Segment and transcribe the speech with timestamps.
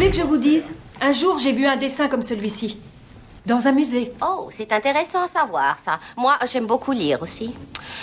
[0.00, 0.66] Voulez que je vous dise?
[1.02, 2.78] Un jour, j'ai vu un dessin comme celui-ci.
[3.44, 4.14] Dans un musée.
[4.22, 6.00] Oh, c'est intéressant à savoir ça.
[6.16, 7.54] Moi, j'aime beaucoup lire aussi.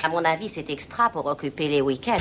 [0.04, 2.20] À mon avis, c'est extra pour occuper les week-ends.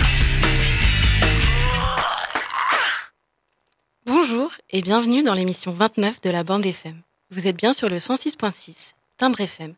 [4.07, 7.03] Bonjour et bienvenue dans l'émission 29 de la bande FM.
[7.31, 9.75] Vous êtes bien sur le 106.6, Timbre FM,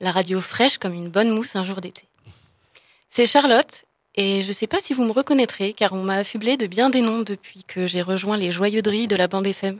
[0.00, 2.02] la radio fraîche comme une bonne mousse un jour d'été.
[3.08, 6.56] C'est Charlotte et je ne sais pas si vous me reconnaîtrez car on m'a affublé
[6.56, 9.78] de bien des noms depuis que j'ai rejoint les joyeuderies de la bande FM.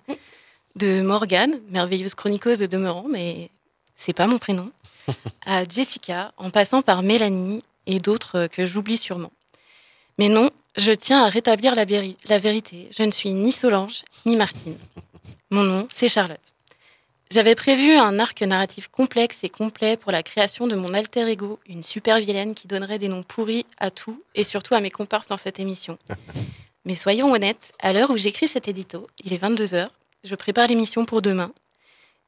[0.77, 3.51] De Morgane, merveilleuse chroniqueuse de demeurant, mais
[3.95, 4.71] c'est pas mon prénom,
[5.47, 9.33] à Jessica, en passant par Mélanie et d'autres que j'oublie sûrement.
[10.19, 12.89] Mais non, je tiens à rétablir la vérité.
[12.97, 14.77] Je ne suis ni Solange, ni Martine.
[15.51, 16.53] Mon nom, c'est Charlotte.
[17.31, 21.61] J'avais prévu un arc narratif complexe et complet pour la création de mon alter ego,
[21.67, 25.29] une super vilaine qui donnerait des noms pourris à tout et surtout à mes comparses
[25.29, 25.99] dans cette émission.
[26.87, 29.89] Mais soyons honnêtes, à l'heure où j'écris cet édito, il est 22h,
[30.25, 31.53] je prépare l'émission pour demain.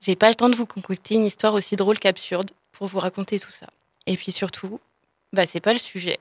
[0.03, 3.41] J'ai pas le temps de vous concocter une histoire aussi drôle qu'absurde pour vous raconter
[3.41, 3.69] tout ça.
[4.07, 4.81] Et puis surtout,
[5.33, 6.19] bah c'est pas le sujet.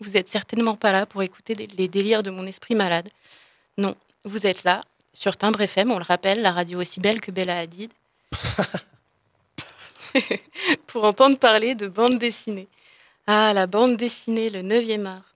[0.00, 3.08] Vous êtes certainement pas là pour écouter les délires de mon esprit malade.
[3.78, 4.84] Non, vous êtes là,
[5.14, 7.90] sur Timbre FM, on le rappelle, la radio aussi belle que Bella Hadid,
[10.86, 12.68] pour entendre parler de bande dessinée.
[13.26, 15.34] Ah, la bande dessinée, le 9e art.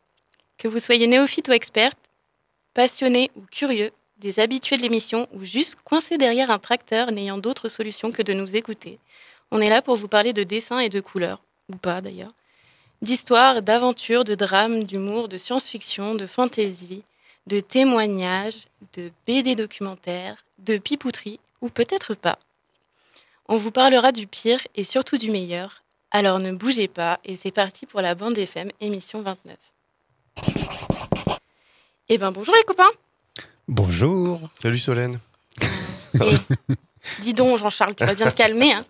[0.58, 1.98] Que vous soyez néophyte ou experte,
[2.74, 7.68] passionné ou curieux, des habitués de l'émission ou juste coincé derrière un tracteur n'ayant d'autre
[7.68, 8.98] solution que de nous écouter,
[9.50, 12.32] on est là pour vous parler de dessins et de couleurs, ou pas d'ailleurs
[13.02, 17.02] d'histoires, d'aventures, de drames, d'humour, de science-fiction, de fantaisie,
[17.48, 22.38] de témoignages, de BD documentaires, de pipouterie, ou peut-être pas.
[23.48, 27.50] On vous parlera du pire et surtout du meilleur, alors ne bougez pas et c'est
[27.50, 29.56] parti pour la bande FM émission 29.
[32.08, 32.91] Eh ben bonjour les copains
[33.69, 34.41] Bonjour.
[34.60, 35.19] Salut Solène.
[36.14, 36.19] Et
[37.20, 38.84] dis donc Jean-Charles, tu vas bien te calmer hein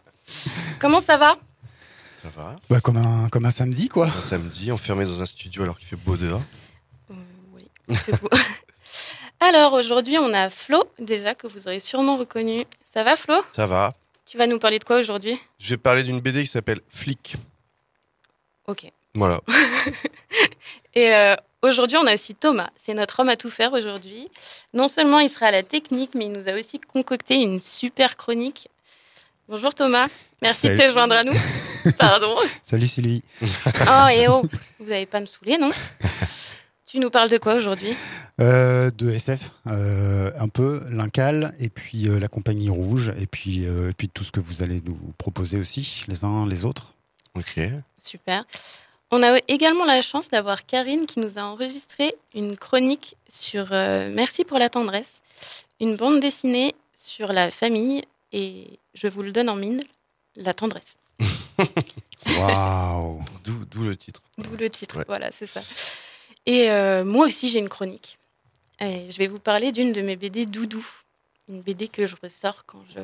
[0.80, 1.36] Comment ça va?
[2.20, 4.06] Ça va Bah, comme, un, comme un samedi, quoi.
[4.06, 6.42] Un samedi, enfermé dans un studio alors qu'il fait beau dehors.
[7.10, 7.14] Euh,
[7.54, 7.64] oui,
[8.06, 8.28] c'est beau.
[9.40, 12.64] Alors aujourd'hui, on a Flo, déjà que vous aurez sûrement reconnu.
[12.92, 13.34] Ça va Flo?
[13.54, 13.94] Ça va.
[14.32, 15.38] Tu vas nous parler de quoi aujourd'hui?
[15.58, 17.34] Je vais parler d'une BD qui s'appelle Flic.
[18.66, 18.90] Ok.
[19.12, 19.42] Voilà.
[20.94, 22.70] Et euh, aujourd'hui, on a aussi Thomas.
[22.74, 24.30] C'est notre homme à tout faire aujourd'hui.
[24.72, 28.16] Non seulement il sera à la technique, mais il nous a aussi concocté une super
[28.16, 28.70] chronique.
[29.50, 30.06] Bonjour Thomas.
[30.40, 31.36] Merci de te joindre à nous.
[31.98, 32.34] Pardon.
[32.62, 33.22] Salut Sylvie.
[33.42, 34.44] Oh et oh,
[34.80, 35.72] vous n'allez pas me saouler, non?
[36.92, 37.96] Tu nous parles de quoi aujourd'hui
[38.38, 43.64] Euh, de SF, euh, un peu, l'Incal, et puis euh, la Compagnie Rouge, et puis,
[43.64, 46.92] euh, et puis tout ce que vous allez nous proposer aussi, les uns les autres.
[47.34, 47.58] Ok.
[47.98, 48.44] Super.
[49.10, 54.12] On a également la chance d'avoir Karine qui nous a enregistré une chronique sur euh,
[54.14, 55.22] Merci pour la tendresse,
[55.80, 58.02] une bande dessinée sur la famille
[58.34, 59.82] et je vous le donne en mine,
[60.36, 60.98] la tendresse.
[62.38, 64.20] Waouh D'où d'où le titre.
[64.36, 65.04] D'où le titre, Ouais.
[65.06, 65.62] voilà, c'est ça.
[66.46, 68.18] Et euh, moi aussi j'ai une chronique.
[68.80, 70.84] Et je vais vous parler d'une de mes BD doudou,
[71.48, 73.00] une BD que je ressors quand je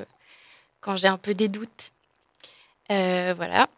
[0.81, 1.93] quand j'ai un peu des doutes.
[2.91, 3.69] Euh, voilà.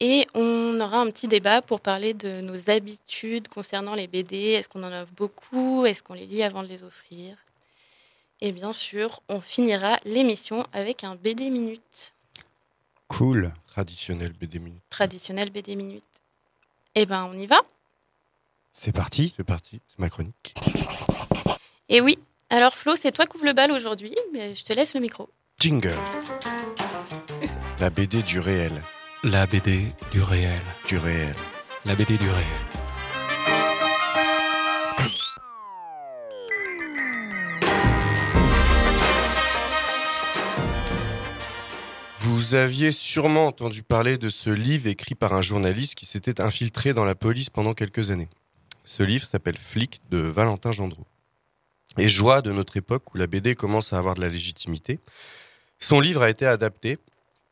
[0.00, 4.36] Et on aura un petit débat pour parler de nos habitudes concernant les BD.
[4.52, 5.86] Est-ce qu'on en a beaucoup?
[5.86, 7.36] Est-ce qu'on les lit avant de les offrir?
[8.40, 12.12] Et bien sûr, on finira l'émission avec un BD minute,
[13.08, 13.52] Cool.
[13.66, 14.82] Traditionnel BD Minute.
[14.90, 16.04] traditionnel BD minute.
[16.94, 17.60] Eh ben, on y va
[18.80, 19.34] C'est parti.
[19.36, 20.54] C'est parti, c'est ma chronique.
[21.88, 22.16] Et oui.
[22.48, 25.28] Alors Flo, c'est toi qui ouvre le bal aujourd'hui, mais je te laisse le micro.
[25.58, 25.96] Jingle.
[27.80, 28.70] La BD du réel.
[29.24, 29.80] La BD
[30.12, 30.60] du réel.
[30.86, 31.34] Du réel.
[31.86, 32.46] La BD du réel.
[42.18, 46.92] Vous aviez sûrement entendu parler de ce livre écrit par un journaliste qui s'était infiltré
[46.92, 48.28] dans la police pendant quelques années.
[48.88, 51.04] Ce livre s'appelle Flic de Valentin Gendreau.
[51.98, 54.98] Et joie de notre époque où la BD commence à avoir de la légitimité,
[55.78, 56.96] son livre a été adapté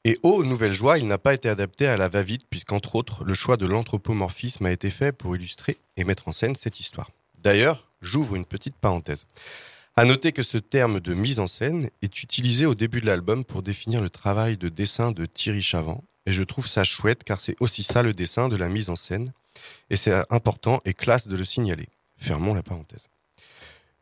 [0.06, 3.34] Et ô nouvelle joie, il n'a pas été adapté à la va-vite, puisqu'entre autres, le
[3.34, 7.10] choix de l'anthropomorphisme a été fait pour illustrer et mettre en scène cette histoire.
[7.42, 9.26] D'ailleurs, j'ouvre une petite parenthèse.
[9.94, 13.44] À noter que ce terme de mise en scène est utilisé au début de l'album
[13.44, 17.42] pour définir le travail de dessin de Thierry Chavant, et je trouve ça chouette car
[17.42, 19.30] c'est aussi ça le dessin de la mise en scène,
[19.90, 21.88] et c'est important et classe de le signaler.
[22.16, 23.08] Fermons la parenthèse.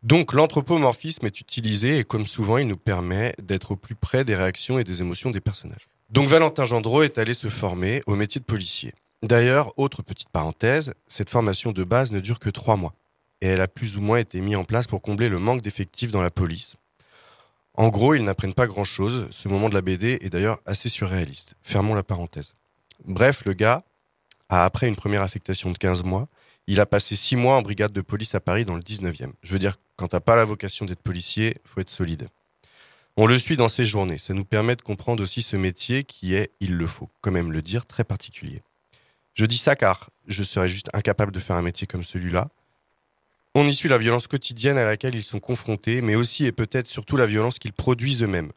[0.02, 4.36] Donc l'anthropomorphisme est utilisé et comme souvent il nous permet d'être au plus près des
[4.36, 5.88] réactions et des émotions des personnages.
[6.10, 8.92] Donc Valentin Gendreau est allé se former au métier de policier.
[9.22, 12.94] D'ailleurs, autre petite parenthèse, cette formation de base ne dure que trois mois
[13.44, 16.10] et elle a plus ou moins été mise en place pour combler le manque d'effectifs
[16.10, 16.76] dans la police.
[17.74, 21.54] En gros, ils n'apprennent pas grand-chose, ce moment de la BD est d'ailleurs assez surréaliste.
[21.60, 22.54] Fermons la parenthèse.
[23.04, 23.82] Bref, le gars
[24.62, 26.28] après une première affectation de 15 mois,
[26.66, 29.32] il a passé 6 mois en brigade de police à Paris dans le 19e.
[29.42, 32.28] Je veux dire, quand t'as pas la vocation d'être policier, faut être solide.
[33.16, 36.34] On le suit dans ses journées, ça nous permet de comprendre aussi ce métier qui
[36.34, 38.62] est, il le faut, quand même le dire, très particulier.
[39.34, 42.48] Je dis ça car je serais juste incapable de faire un métier comme celui-là,
[43.54, 46.88] on y suit la violence quotidienne à laquelle ils sont confrontés, mais aussi et peut-être
[46.88, 48.50] surtout la violence qu'ils produisent eux-mêmes.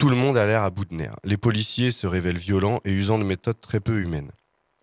[0.00, 1.18] Tout le monde a l'air à bout de nerfs.
[1.24, 4.30] Les policiers se révèlent violents et usant de méthodes très peu humaines.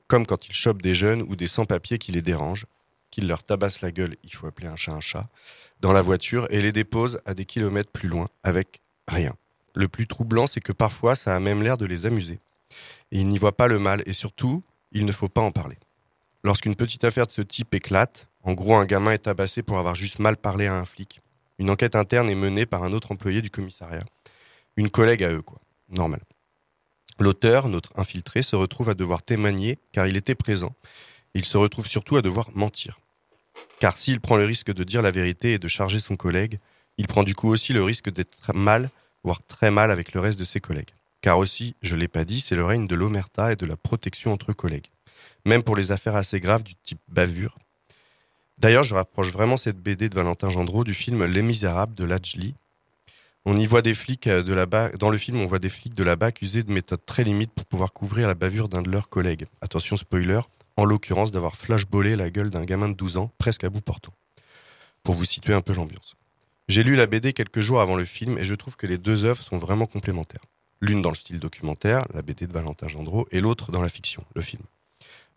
[0.07, 2.67] Comme quand ils chopent des jeunes ou des sans-papiers qui les dérangent,
[3.09, 5.27] qu'ils leur tabassent la gueule, il faut appeler un chat un chat,
[5.79, 9.33] dans la voiture et les déposent à des kilomètres plus loin, avec rien.
[9.73, 12.39] Le plus troublant, c'est que parfois, ça a même l'air de les amuser.
[13.11, 14.61] Et ils n'y voient pas le mal, et surtout,
[14.91, 15.79] il ne faut pas en parler.
[16.43, 19.95] Lorsqu'une petite affaire de ce type éclate, en gros, un gamin est tabassé pour avoir
[19.95, 21.21] juste mal parlé à un flic.
[21.57, 24.05] Une enquête interne est menée par un autre employé du commissariat.
[24.77, 25.59] Une collègue à eux, quoi.
[25.89, 26.21] Normal.
[27.19, 30.75] L'auteur, notre infiltré, se retrouve à devoir témoigner car il était présent.
[31.33, 33.00] Il se retrouve surtout à devoir mentir.
[33.79, 36.59] Car s'il prend le risque de dire la vérité et de charger son collègue,
[36.97, 38.89] il prend du coup aussi le risque d'être mal,
[39.24, 40.91] voire très mal avec le reste de ses collègues.
[41.21, 43.77] Car aussi, je ne l'ai pas dit, c'est le règne de l'omerta et de la
[43.77, 44.88] protection entre collègues.
[45.45, 47.57] Même pour les affaires assez graves du type bavure,
[48.57, 52.56] D'ailleurs, je rapproche vraiment cette BD de Valentin Gendreau du film Les Misérables de Lajli.
[53.49, 55.94] On y voit des flics euh, de là-bas, dans le film, on voit des flics
[55.94, 59.07] de là-bas accusés de méthodes très limites pour pouvoir couvrir la bavure d'un de leurs
[59.07, 59.45] collègues.
[59.61, 60.41] Attention spoiler,
[60.75, 64.11] en l'occurrence d'avoir flashballé la gueule d'un gamin de 12 ans, presque à bout portant.
[65.01, 66.15] Pour vous situer un peu l'ambiance.
[66.67, 69.23] J'ai lu la BD quelques jours avant le film et je trouve que les deux
[69.23, 70.43] œuvres sont vraiment complémentaires.
[70.81, 74.25] L'une dans le style documentaire, la BD de Valentin Gendreau, et l'autre dans la fiction,
[74.35, 74.63] le film.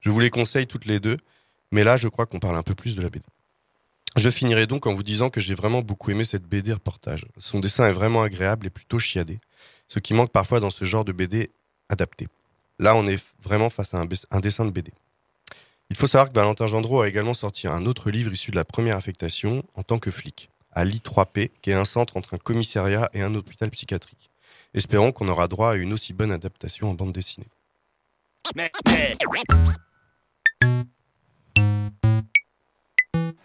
[0.00, 1.18] Je vous les conseille toutes les deux
[1.72, 3.24] mais là, je crois qu'on parle un peu plus de la BD.
[4.16, 7.26] Je finirai donc en vous disant que j'ai vraiment beaucoup aimé cette BD reportage.
[7.38, 9.38] Son dessin est vraiment agréable et plutôt chiadé,
[9.86, 11.50] ce qui manque parfois dans ce genre de BD
[11.88, 12.28] adapté.
[12.78, 14.92] Là, on est vraiment face à un, dessin de BD.
[15.90, 18.64] Il faut savoir que Valentin Gendreau a également sorti un autre livre issu de la
[18.64, 23.10] première affectation en tant que flic, à l'I3P, qui est un centre entre un commissariat
[23.12, 24.30] et un hôpital psychiatrique.
[24.72, 27.48] Espérons qu'on aura droit à une aussi bonne adaptation en bande dessinée.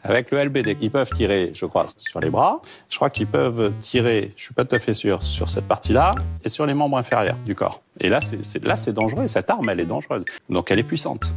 [0.07, 2.61] Avec le LBD, ils peuvent tirer, je crois, sur les bras.
[2.89, 6.11] Je crois qu'ils peuvent tirer, je suis pas tout à fait sûr, sur cette partie-là
[6.43, 7.81] et sur les membres inférieurs du corps.
[7.99, 9.25] Et là, c'est là, c'est dangereux.
[9.27, 10.23] Cette arme, elle est dangereuse.
[10.47, 11.33] Donc, elle est puissante.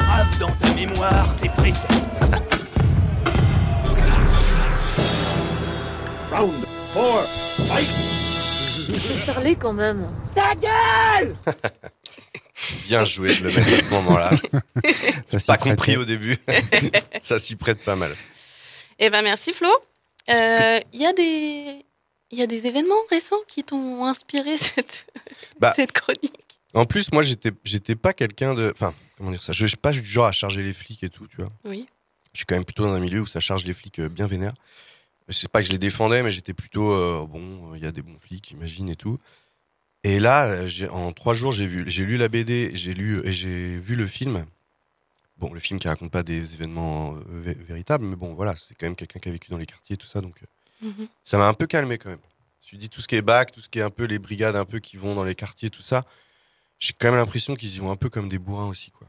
[0.00, 1.86] Brave dans ta mémoire, c'est précis.
[6.34, 6.54] Round
[6.94, 7.22] four,
[7.68, 7.90] fight.
[8.88, 10.06] Je parler quand même.
[10.34, 11.34] Ta gueule
[12.86, 14.30] Bien joué de le mettre à ce moment-là.
[15.46, 16.36] pas compris au début.
[17.20, 18.16] ça s'y prête pas mal.
[18.98, 19.68] Eh ben merci Flo.
[20.28, 21.84] Il euh, y a des
[22.30, 25.06] il y a des événements récents qui t'ont inspiré cette
[25.60, 26.58] bah, cette chronique?
[26.74, 29.52] En plus, moi j'étais j'étais pas quelqu'un de enfin comment dire ça?
[29.52, 31.48] Je suis pas du genre à charger les flics et tout, tu vois.
[31.64, 31.86] Oui.
[32.32, 34.26] Je suis quand même plutôt dans un milieu où ça charge les flics euh, bien
[34.26, 34.54] vénères.
[35.28, 37.74] C'est pas que je les défendais, mais j'étais plutôt euh, bon.
[37.74, 39.18] Il y a des bons flics, imagine et tout.
[40.06, 40.60] Et là,
[40.92, 44.06] en trois jours, j'ai vu, j'ai lu la BD, j'ai lu et j'ai vu le
[44.06, 44.46] film.
[45.36, 48.86] Bon, le film qui raconte pas des événements euh, véritables, mais bon, voilà, c'est quand
[48.86, 51.08] même quelqu'un qui a vécu dans les quartiers, tout ça, donc euh, mhm.
[51.24, 52.20] ça m'a un peu calmé quand même.
[52.60, 54.04] Je me suis dit tout ce qui est bac, tout ce qui est un peu
[54.04, 56.04] les brigades, un peu qui vont dans les quartiers, tout ça.
[56.78, 59.08] J'ai quand même l'impression qu'ils y vont un peu comme des bourrins aussi, quoi.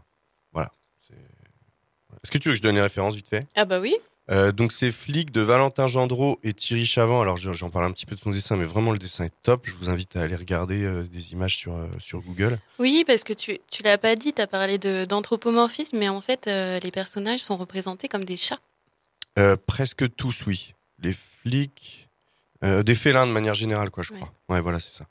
[0.51, 0.71] Voilà.
[1.11, 3.45] Est-ce que tu veux que je donne les références vite fait?
[3.53, 3.95] Ah bah oui.
[4.29, 7.21] Euh, donc c'est Flic de Valentin Gendreau et Thierry Chavant.
[7.21, 9.61] Alors j'en parle un petit peu de son dessin, mais vraiment le dessin est top.
[9.65, 12.59] Je vous invite à aller regarder euh, des images sur, euh, sur Google.
[12.79, 16.47] Oui, parce que tu, tu l'as pas dit, tu as parlé d'anthropomorphisme, mais en fait
[16.47, 18.59] les personnages sont représentés comme des chats.
[19.65, 20.73] presque tous, oui.
[20.99, 22.09] Les flics,
[22.63, 24.33] des félins de manière générale, quoi, je crois.
[24.49, 25.05] Ouais, voilà, c'est ça.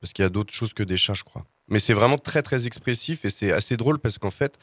[0.00, 1.44] Parce qu'il y a d'autres choses que des chats, je crois.
[1.68, 4.58] Mais c'est vraiment très très expressif et c'est assez drôle parce qu'en fait,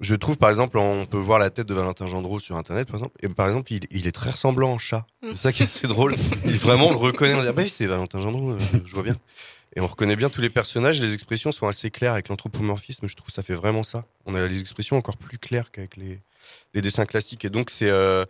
[0.00, 2.96] Je trouve, par exemple, on peut voir la tête de Valentin Gendreau sur Internet, par
[2.96, 3.16] exemple.
[3.22, 5.06] Et par exemple, il, il est très ressemblant en chat.
[5.22, 6.14] C'est ça qui est assez drôle.
[6.46, 7.34] Il, vraiment, on le reconnaît.
[7.34, 9.16] On dit, ah bah oui, c'est Valentin Gendreau, euh, je vois bien.
[9.76, 11.00] Et on reconnaît bien tous les personnages.
[11.00, 13.06] Les expressions sont assez claires avec l'anthropomorphisme.
[13.08, 14.06] Je trouve que ça fait vraiment ça.
[14.24, 16.20] On a les expressions encore plus claires qu'avec les,
[16.72, 17.44] les dessins classiques.
[17.44, 18.24] Et donc, c'est euh,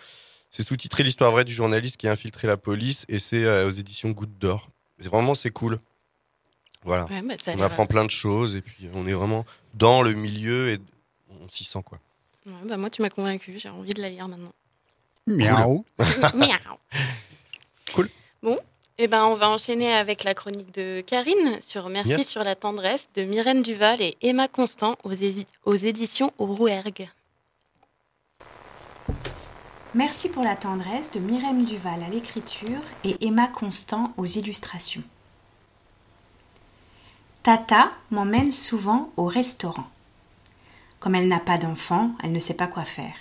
[0.50, 3.06] sous-titré L'histoire vraie du journaliste qui a infiltré la police.
[3.08, 4.70] Et c'est euh, aux éditions Goutte d'Or.
[4.98, 5.78] Vraiment, c'est cool.
[6.84, 7.04] Voilà.
[7.06, 8.56] Ouais, bah, on apprend plein de choses.
[8.56, 10.80] Et puis, on est vraiment dans le milieu et
[11.40, 11.98] on s'y sent, quoi.
[12.46, 13.58] Ouais, bah, moi, tu m'as convaincu.
[13.58, 14.52] J'ai envie de la lire maintenant.
[15.26, 15.84] Miaou.
[16.34, 16.76] Miaou.
[17.94, 18.08] Cool.
[18.42, 18.58] Bon,
[18.98, 22.28] et ben, on va enchaîner avec la chronique de Karine sur Merci Yes.
[22.28, 25.12] sur la tendresse de Myrène Duval et Emma Constant aux,
[25.64, 27.08] aux éditions au Rouergue.
[29.94, 35.02] Merci pour la tendresse de Myrène Duval à l'écriture et Emma Constant aux illustrations.
[37.42, 39.88] Tata m'emmène souvent au restaurant.
[41.00, 43.14] Comme elle n'a pas d'enfant, elle ne sait pas quoi faire.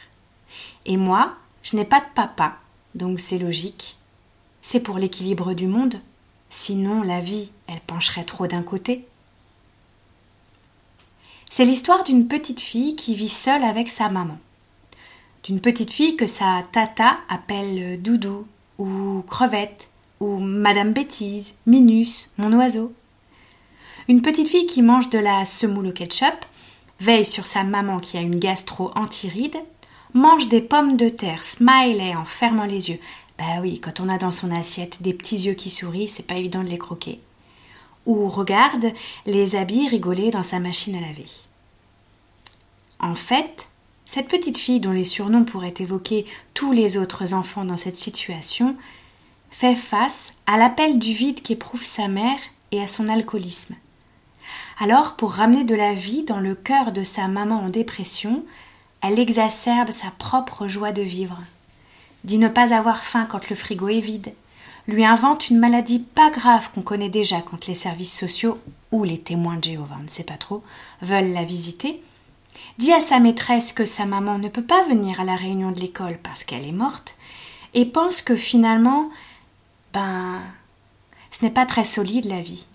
[0.85, 2.57] Et moi, je n'ai pas de papa,
[2.93, 3.97] donc c'est logique.
[4.61, 6.01] C'est pour l'équilibre du monde.
[6.49, 9.07] Sinon, la vie, elle pencherait trop d'un côté.
[11.49, 14.37] C'est l'histoire d'une petite fille qui vit seule avec sa maman
[15.43, 18.45] d'une petite fille que sa tata appelle Doudou,
[18.77, 22.93] ou Crevette, ou Madame Bêtise, Minus, mon oiseau.
[24.07, 26.45] Une petite fille qui mange de la semoule au ketchup,
[26.99, 29.57] veille sur sa maman qui a une gastro antiride,
[30.13, 32.99] mange des pommes de terre, smiley en fermant les yeux.
[33.37, 36.35] Bah oui, quand on a dans son assiette des petits yeux qui sourient, c'est pas
[36.35, 37.19] évident de les croquer.
[38.05, 38.91] Ou regarde
[39.25, 41.27] les habits rigoler dans sa machine à laver.
[42.99, 43.69] En fait,
[44.05, 48.75] cette petite fille dont les surnoms pourraient évoquer tous les autres enfants dans cette situation
[49.51, 52.39] fait face à l'appel du vide qu'éprouve sa mère
[52.71, 53.75] et à son alcoolisme.
[54.81, 58.45] Alors, pour ramener de la vie dans le cœur de sa maman en dépression,
[59.01, 61.37] elle exacerbe sa propre joie de vivre.
[62.23, 64.31] Dit ne pas avoir faim quand le frigo est vide,
[64.87, 68.57] lui invente une maladie pas grave qu'on connaît déjà quand les services sociaux
[68.93, 70.63] ou les témoins de Jéhovah, on ne sait pas trop,
[71.01, 72.01] veulent la visiter,
[72.77, 75.81] dit à sa maîtresse que sa maman ne peut pas venir à la réunion de
[75.81, 77.17] l'école parce qu'elle est morte,
[77.73, 79.09] et pense que finalement,
[79.93, 80.39] ben,
[81.31, 82.65] ce n'est pas très solide la vie.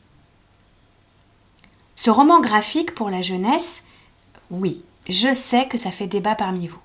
[2.05, 3.83] Ce roman graphique pour la jeunesse,
[4.51, 6.83] oui, je sais que ça fait débat parmi vous.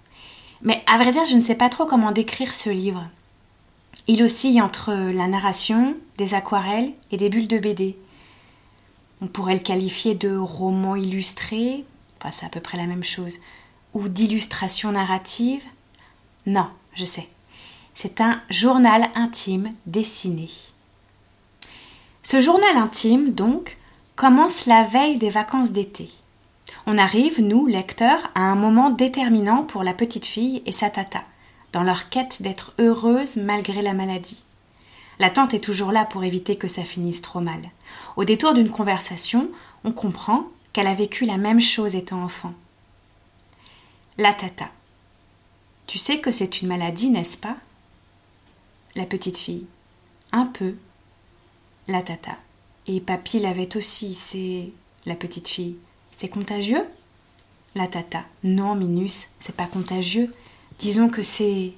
[0.61, 3.05] Mais à vrai dire, je ne sais pas trop comment décrire ce livre.
[4.07, 7.97] Il oscille entre la narration, des aquarelles et des bulles de BD.
[9.19, 11.83] On pourrait le qualifier de roman illustré,
[12.17, 13.39] enfin c'est à peu près la même chose,
[13.93, 15.65] ou d'illustration narrative.
[16.45, 17.27] Non, je sais.
[17.93, 20.49] C'est un journal intime dessiné.
[22.23, 23.75] Ce journal intime, donc,
[24.19, 26.09] commence la veille des vacances d'été.
[26.85, 31.23] On arrive, nous, lecteurs, à un moment déterminant pour la petite fille et sa tata,
[31.71, 34.43] dans leur quête d'être heureuse malgré la maladie.
[35.19, 37.61] La tante est toujours là pour éviter que ça finisse trop mal.
[38.17, 39.49] Au détour d'une conversation,
[39.85, 42.51] on comprend qu'elle a vécu la même chose étant enfant.
[44.17, 44.67] La tata.
[45.88, 47.55] Tu sais que c'est une maladie, n'est-ce pas?
[48.95, 49.65] La petite fille.
[50.33, 50.75] Un peu.
[51.88, 52.35] La tata.
[52.91, 54.72] Et papy l'avait aussi, c'est
[55.05, 55.75] la petite fille.
[56.12, 56.84] C'est contagieux?
[57.75, 58.24] La tata.
[58.43, 60.34] Non, Minus, c'est pas contagieux.
[60.79, 61.74] Disons que c'est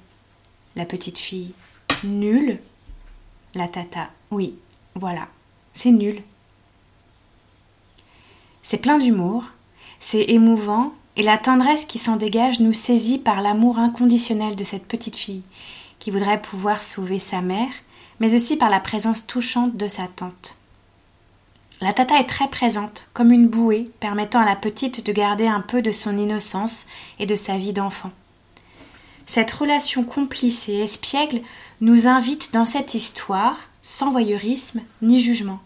[0.74, 1.52] la petite fille.
[2.02, 2.58] Nul
[3.54, 4.08] La tata.
[4.30, 4.54] Oui,
[4.94, 5.28] voilà.
[5.74, 6.22] C'est nul.
[8.62, 9.44] C'est plein d'humour,
[10.00, 14.86] c'est émouvant, et la tendresse qui s'en dégage nous saisit par l'amour inconditionnel de cette
[14.86, 15.42] petite fille,
[15.98, 17.74] qui voudrait pouvoir sauver sa mère,
[18.18, 20.56] mais aussi par la présence touchante de sa tante.
[21.82, 25.60] La tata est très présente, comme une bouée permettant à la petite de garder un
[25.60, 26.86] peu de son innocence
[27.18, 28.12] et de sa vie d'enfant.
[29.26, 31.40] Cette relation complice et espiègle
[31.80, 35.58] nous invite dans cette histoire, sans voyeurisme ni jugement.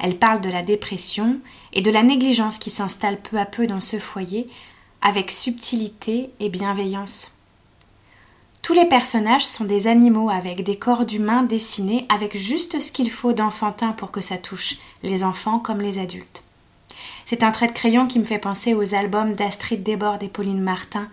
[0.00, 1.36] Elle parle de la dépression
[1.74, 4.48] et de la négligence qui s'installe peu à peu dans ce foyer,
[5.02, 7.35] avec subtilité et bienveillance.
[8.66, 13.12] Tous les personnages sont des animaux avec des corps d'humains dessinés avec juste ce qu'il
[13.12, 16.42] faut d'enfantin pour que ça touche les enfants comme les adultes.
[17.26, 20.60] C'est un trait de crayon qui me fait penser aux albums d'Astrid Desbordes et Pauline
[20.60, 21.06] Martin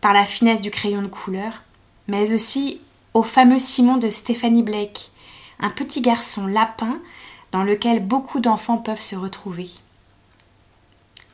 [0.00, 1.64] par la finesse du crayon de couleur,
[2.08, 2.80] mais aussi
[3.12, 5.10] au fameux Simon de Stephanie Blake,
[5.58, 6.98] un petit garçon lapin
[7.52, 9.68] dans lequel beaucoup d'enfants peuvent se retrouver.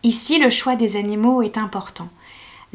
[0.03, 2.09] Ici, le choix des animaux est important.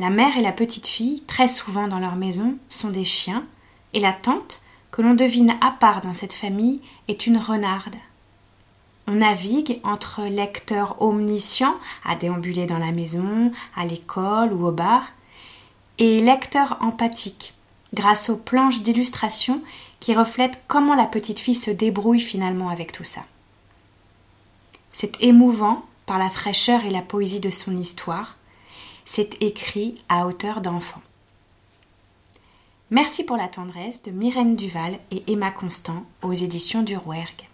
[0.01, 3.45] La mère et la petite fille, très souvent dans leur maison, sont des chiens,
[3.93, 7.97] et la tante, que l'on devine à part dans cette famille, est une renarde.
[9.05, 15.03] On navigue entre lecteurs omniscients à déambuler dans la maison, à l'école ou au bar,
[15.99, 17.53] et lecteurs empathiques,
[17.93, 19.61] grâce aux planches d'illustration
[19.99, 23.21] qui reflètent comment la petite fille se débrouille finalement avec tout ça.
[24.93, 28.35] C'est émouvant par la fraîcheur et la poésie de son histoire.
[29.13, 31.01] C'est écrit à hauteur d'enfant.
[32.91, 37.49] Merci pour la tendresse de Myrène Duval et Emma Constant aux éditions du Rouergue.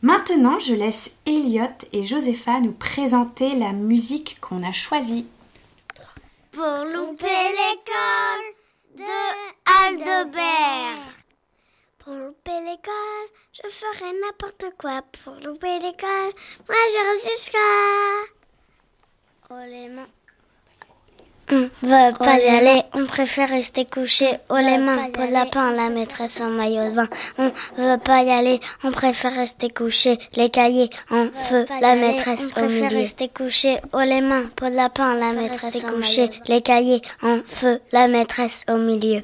[0.00, 5.26] Maintenant, je laisse Elliot et Josepha nous présenter la musique qu'on a choisie.
[6.52, 8.54] Pour louper l'école
[8.96, 11.04] de Aldebert.
[11.98, 15.02] Pour louper l'école, je ferai n'importe quoi.
[15.22, 16.32] Pour louper l'école,
[16.66, 18.35] moi j'irai jusqu'à.
[19.48, 20.08] Oh les mains.
[21.52, 25.70] On veut pas y aller, on préfère rester couché haut les mains, pour de lapin,
[25.70, 27.08] la maîtresse en maillot de bain.
[27.38, 32.50] On veut pas y aller, on préfère rester couché, les cahiers en feu, la maîtresse
[32.56, 32.76] au milieu.
[32.76, 37.02] On préfère rester couché haut les mains, pour de lapin, la maîtresse couché, les cahiers
[37.22, 39.22] en feu, la maîtresse au milieu.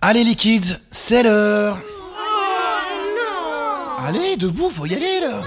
[0.00, 1.76] Allez les kids, c'est l'heure
[4.06, 5.42] Allez, debout, faut y aller là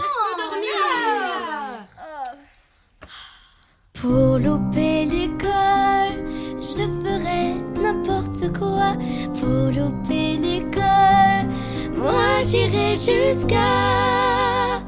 [3.94, 6.26] Pour louper l'école,
[6.60, 8.98] je ferai n'importe quoi.
[9.40, 11.48] Pour louper l'école,
[11.96, 14.82] moi j'irai jusqu'à.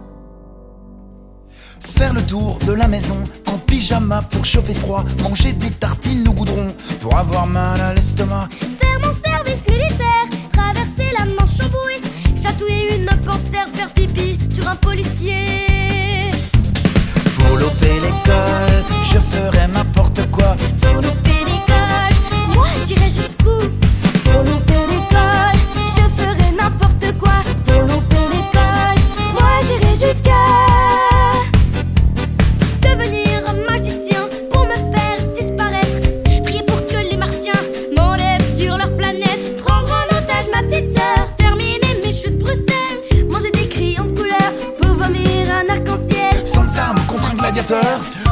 [1.80, 6.34] Faire le tour de la maison en pyjama pour choper froid, manger des tartines au
[6.34, 8.50] goudron pour avoir mal à l'estomac.
[13.26, 15.46] Panthère, faire pipi sur un policier.
[17.38, 20.56] Pour louper l'école, je ferai n'importe quoi.
[20.82, 22.16] Pour louper l'école,
[22.54, 23.58] moi j'irai jusqu'où?
[24.26, 24.63] Pour louper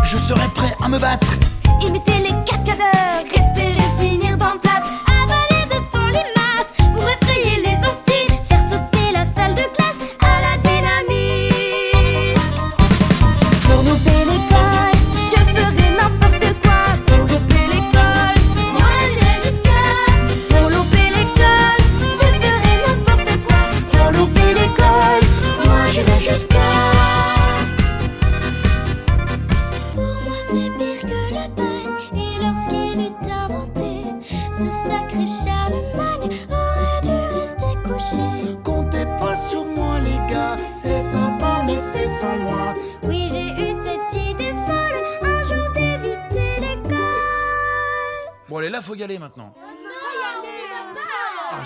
[0.03, 1.50] je serai prêt à me battre.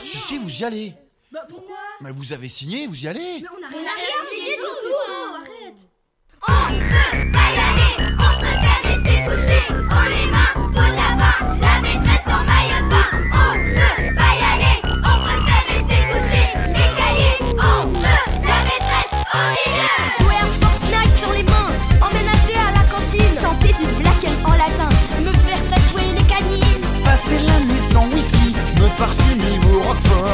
[0.05, 0.93] Si si vous y allez.
[1.31, 3.43] Bah pourquoi Mais vous avez signé, vous y allez.
[3.51, 3.89] On a rien
[4.31, 4.67] signé du tout
[5.35, 5.81] Arrête
[6.47, 11.74] On peut pas y aller On préfère rester couché Haut les mains, peau de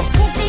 [0.02, 0.41] up.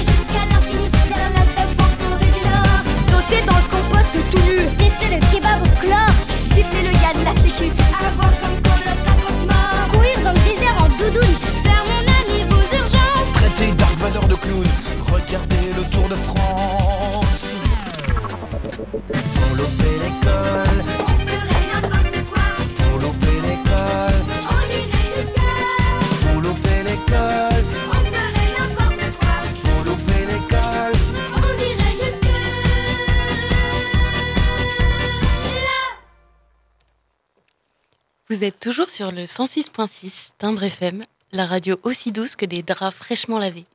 [38.42, 42.96] Vous êtes toujours sur le 106.6 Timbre FM, la radio aussi douce que des draps
[42.96, 43.66] fraîchement lavés.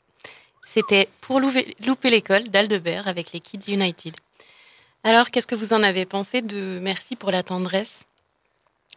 [0.65, 1.73] C'était pour louper,
[2.09, 4.13] l'école d'Aldebert avec les Kids United.
[5.05, 8.03] Alors, qu'est-ce que vous en avez pensé de Merci pour la tendresse?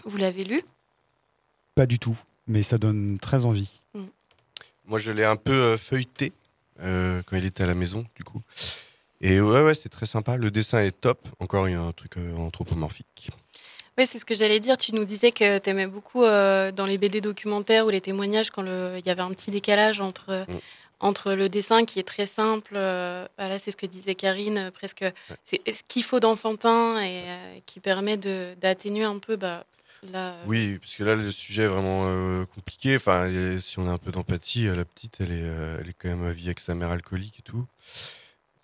[0.04, 0.60] Vous l'avez lu?
[1.76, 3.80] Pas du tout, mais ça donne très envie.
[4.86, 6.32] Moi, je l'ai un peu euh, feuilleté
[6.80, 8.42] euh, quand il était à la maison, du coup.
[9.20, 10.36] Et ouais, ouais, c'est très sympa.
[10.36, 11.28] Le dessin est top.
[11.38, 13.30] Encore, il y a un truc euh, anthropomorphique.
[14.00, 14.78] Oui, c'est ce que j'allais dire.
[14.78, 18.48] Tu nous disais que tu aimais beaucoup euh, dans les BD documentaires ou les témoignages
[18.50, 20.58] quand le- il y avait un petit décalage entre, Mm.
[21.00, 22.72] entre le dessin qui est très simple.
[22.76, 25.04] euh, voilà, c'est ce que disait Karine, euh, presque.
[25.44, 29.66] C'est ce qu'il faut d'enfantin et euh, qui permet de- d'atténuer un peu bah,
[30.10, 30.34] la.
[30.46, 32.96] Oui, parce que là, le sujet est vraiment euh, compliqué.
[32.96, 33.28] Enfin,
[33.60, 36.08] si on a un peu d'empathie, euh, la petite, elle est, euh, elle est quand
[36.08, 37.66] même vie avec sa mère alcoolique et tout.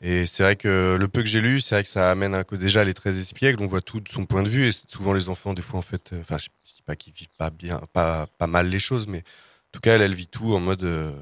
[0.03, 2.45] Et c'est vrai que le peu que j'ai lu, c'est vrai que ça amène un
[2.45, 2.57] coup.
[2.57, 4.69] Déjà, elle est très espiègle, on voit tout de son point de vue.
[4.69, 7.29] Et souvent, les enfants, des fois, en fait, euh, enfin, je dis pas qu'ils vivent
[7.39, 10.55] pas bien, pas, pas mal les choses, mais en tout cas, elle, elle vit tout
[10.55, 10.85] en mode.
[10.85, 11.13] euh,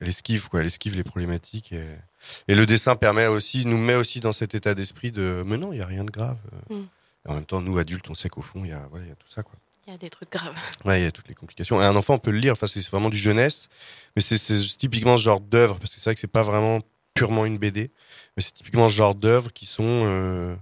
[0.00, 0.60] elle esquive, quoi.
[0.60, 1.72] Elle esquive les problématiques.
[1.72, 1.86] Et,
[2.48, 5.42] et le dessin permet aussi, nous met aussi dans cet état d'esprit de.
[5.46, 6.38] Mais non, il y a rien de grave.
[6.70, 6.74] Mm.
[7.26, 9.08] Et en même temps, nous, adultes, on sait qu'au fond, il y a, voilà, il
[9.08, 9.54] y a tout ça, quoi.
[9.86, 10.56] Il y a des trucs graves.
[10.84, 11.80] Ouais, il y a toutes les complications.
[11.80, 12.52] Et un enfant, on peut le lire.
[12.52, 13.68] Enfin, c'est vraiment du jeunesse,
[14.16, 16.80] mais c'est c'est typiquement ce genre d'œuvre parce que c'est vrai que c'est pas vraiment
[17.12, 17.90] purement une BD,
[18.36, 19.82] mais c'est typiquement ce genre d'œuvres qui sont.
[20.04, 20.54] euh,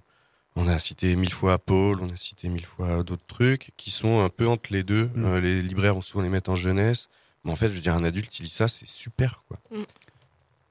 [0.54, 4.20] on a cité mille fois Paul, on a cité mille fois d'autres trucs qui sont
[4.20, 5.10] un peu entre les deux.
[5.14, 5.24] Mm.
[5.24, 7.08] Euh, les libraires vont souvent les mettre en jeunesse,
[7.44, 9.58] mais en fait, je veux dire, un adulte, il lit ça, c'est super, quoi.
[9.70, 9.84] Il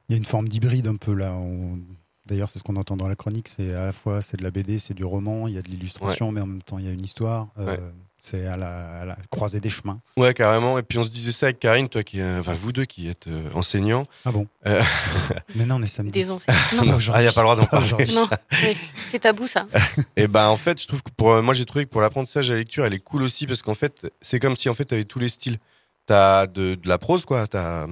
[0.10, 1.34] y a une forme d'hybride un peu là.
[1.34, 1.80] On-
[2.28, 3.48] D'ailleurs, c'est ce qu'on entend dans la chronique.
[3.50, 5.68] C'est à la fois c'est de la BD, c'est du roman, il y a de
[5.70, 7.48] l'illustration, mais en même temps il y a une histoire.
[7.58, 7.80] Euh, Ouais.
[8.24, 10.00] C'est à la, à la croisée des chemins.
[10.16, 10.78] Ouais, carrément.
[10.78, 13.10] Et puis on se disait ça avec Karine, toi qui, euh, enfin vous deux qui
[13.10, 14.04] êtes euh, enseignants.
[14.26, 14.84] Ah bon Euh,
[15.56, 16.12] Mais non, on est samedi.
[16.12, 16.60] Des enseignants.
[16.76, 18.06] Non, Non, ah, il n'y a pas le droit d'en parler.
[18.14, 18.30] non,
[19.10, 19.66] c'est tabou ça.
[20.16, 22.50] Et ben en fait, je trouve que pour euh, moi j'ai trouvé que pour l'apprentissage
[22.50, 24.86] de la lecture, elle est cool aussi parce qu'en fait, c'est comme si en fait
[24.86, 25.58] tu avais tous les styles.
[26.06, 27.88] T'as de, de la prose quoi, t'as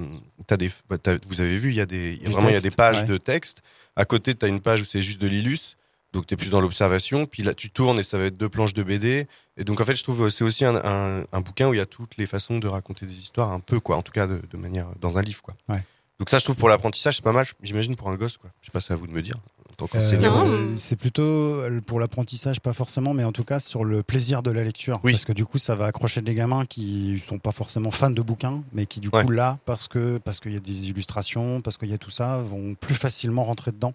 [0.48, 2.52] as des bah, t'as- vous avez vu, il y a des y a vraiment il
[2.52, 3.06] y a texte, des pages ouais.
[3.06, 3.62] de texte.
[3.96, 5.76] À côté, tu as une page où c'est juste de l'illus.
[6.12, 8.48] Donc tu es plus dans l'observation, puis là tu tournes et ça va être deux
[8.48, 9.26] planches de BD.
[9.56, 11.76] Et donc en fait, je trouve que c'est aussi un, un- un bouquin où il
[11.76, 14.26] y a toutes les façons de raconter des histoires un peu quoi, en tout cas
[14.26, 15.54] de, de manière dans un livre quoi.
[15.68, 15.84] Ouais.
[16.18, 18.50] Donc ça je trouve pour l'apprentissage, c'est pas mal, j'imagine pour un gosse quoi.
[18.60, 19.36] Je sais pas c'est à vous de me dire
[19.70, 20.44] en tant Euh, qu'enseignant.
[20.48, 24.42] euh, c'est plutôt euh, pour l'apprentissage, pas forcément, mais en tout cas sur le plaisir
[24.42, 24.98] de la lecture.
[25.04, 25.12] Oui.
[25.12, 28.20] Parce que du coup, ça va accrocher des gamins qui sont pas forcément fans de
[28.20, 29.24] bouquins, mais qui du Ouais.
[29.24, 32.10] coup là, parce que parce qu'il y a des illustrations, parce qu'il y a tout
[32.10, 33.94] ça, vont plus facilement rentrer dedans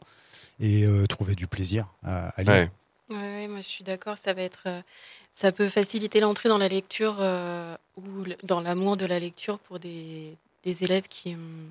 [0.59, 2.53] et euh, trouver du plaisir à, à lire.
[2.53, 2.69] Ouais.
[3.09, 4.17] Ouais, ouais, moi je suis d'accord.
[4.17, 4.81] Ça va être, euh,
[5.35, 9.59] ça peut faciliter l'entrée dans la lecture euh, ou le- dans l'amour de la lecture
[9.59, 11.69] pour des, des élèves qui hum,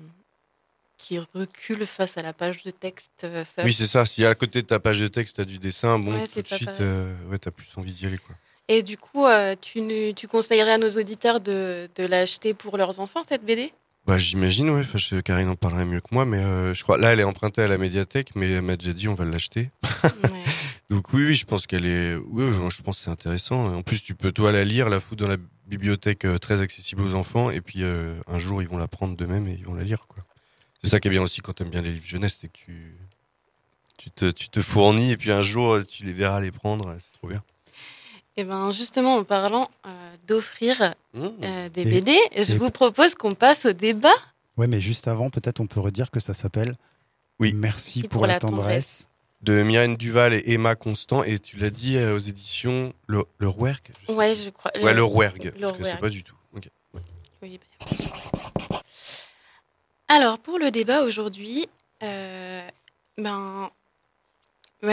[0.97, 3.43] qui reculent face à la page de texte euh.
[3.63, 4.05] Oui, c'est ça.
[4.05, 6.41] Si à côté de ta page de texte, tu as du dessin, bon, Ouais, tout
[6.41, 8.17] de suite, euh, ouais, tu as plus envie d'y aller.
[8.17, 8.35] Quoi.
[8.67, 13.21] Et du coup, euh, tu, conseillerais à nos auditeurs de, de l'acheter pour leurs enfants
[13.23, 13.73] cette BD
[14.05, 14.81] Bah, J'imagine, ouais.
[14.81, 16.97] Enfin, Karine en parlerait mieux que moi, mais euh, je crois.
[16.97, 19.71] Là, elle est empruntée à la médiathèque, mais elle m'a déjà dit on va l'acheter.
[20.89, 22.15] Donc, oui, oui, je pense qu'elle est.
[22.15, 23.75] Oui, je pense que c'est intéressant.
[23.75, 27.01] En plus, tu peux, toi, la lire, la foutre dans la bibliothèque euh, très accessible
[27.01, 29.73] aux enfants, et puis euh, un jour, ils vont la prendre d'eux-mêmes et ils vont
[29.73, 30.05] la lire.
[30.07, 30.23] quoi.
[30.83, 32.57] C'est ça qui est bien aussi quand tu aimes bien les livres jeunesse, c'est que
[32.57, 32.95] tu.
[33.97, 37.13] Tu te, tu te fournis et puis un jour tu les verras les prendre, c'est
[37.13, 37.41] trop bien.
[38.35, 39.71] Et ben justement, en parlant
[40.27, 41.27] d'offrir Mmh.
[41.43, 44.09] euh, des Et- BD, je et- vous propose qu'on passe au débat.
[44.57, 46.75] Ouais, mais juste avant, peut-être on peut redire que ça s'appelle
[47.39, 47.53] Oui.
[47.53, 49.07] Merci Pour pour, la la tendresse.
[49.41, 53.47] de Myrène Duval et Emma Constant et tu l'as dit euh, aux éditions Le, le
[53.47, 54.71] Rouergue je Ouais, je crois.
[54.81, 55.53] Ouais, le Rouergue.
[55.55, 55.99] Le Je connaissais Rouergue.
[56.01, 56.35] pas du tout.
[56.55, 56.69] Ok.
[57.41, 58.77] Oui, bah.
[60.07, 61.67] Alors, pour le débat aujourd'hui,
[62.03, 62.67] euh,
[63.17, 63.69] ben,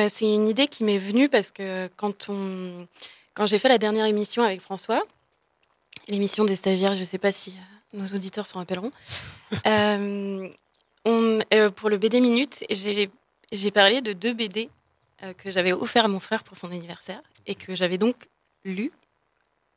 [0.09, 2.87] c'est une idée qui m'est venue parce que quand, on,
[3.35, 5.03] quand j'ai fait la dernière émission avec François,
[6.09, 8.93] l'émission des stagiaires, je ne sais pas si euh, nos auditeurs s'en rappelleront,
[9.67, 10.49] euh,
[11.05, 14.71] on, euh, pour le BD Minute, j'ai parlé de deux BD
[15.39, 18.17] que j'avais offert à mon frère pour son anniversaire et que j'avais donc
[18.65, 18.91] lu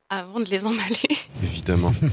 [0.10, 0.98] avant de les emballer.
[1.44, 1.94] Évidemment.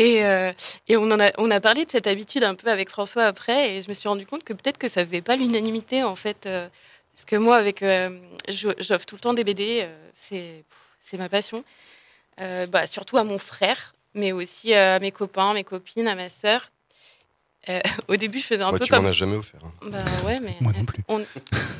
[0.00, 0.50] Et, euh,
[0.88, 3.76] et on, en a, on a parlé de cette habitude un peu avec François après,
[3.76, 6.46] et je me suis rendu compte que peut-être que ça faisait pas l'unanimité en fait.
[6.46, 6.68] euh,
[7.12, 10.64] parce que moi, avec, euh, j'offre tout le temps des BD, c'est
[11.04, 11.64] c'est ma passion.
[12.40, 16.14] Euh, bah, surtout à mon frère, mais aussi euh, à mes copains, mes copines, à
[16.14, 16.70] ma sœur.
[17.68, 19.02] Euh, au début, je faisais un Ouais, peu tu comme.
[19.02, 19.60] m'en as jamais offert.
[19.64, 19.72] hein.
[19.82, 20.56] Bah ouais, mais.
[20.60, 21.02] Moi non plus.
[21.08, 21.24] on-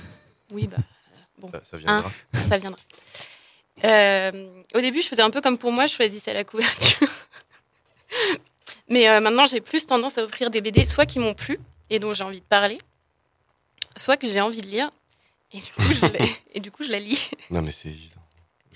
[0.51, 0.77] Oui, bah.
[1.39, 1.49] Bon.
[1.53, 2.09] Ça, ça viendra.
[2.35, 2.79] Hein, ça viendra.
[3.85, 7.09] Euh, au début, je faisais un peu comme pour moi, je choisissais la couverture.
[8.89, 11.99] Mais euh, maintenant, j'ai plus tendance à offrir des BD, soit qui m'ont plu et
[11.99, 12.79] dont j'ai envie de parler,
[13.97, 14.91] soit que j'ai envie de lire
[15.53, 17.31] et du coup, je, la- et du coup, je la lis.
[17.51, 18.21] Non, mais c'est évident.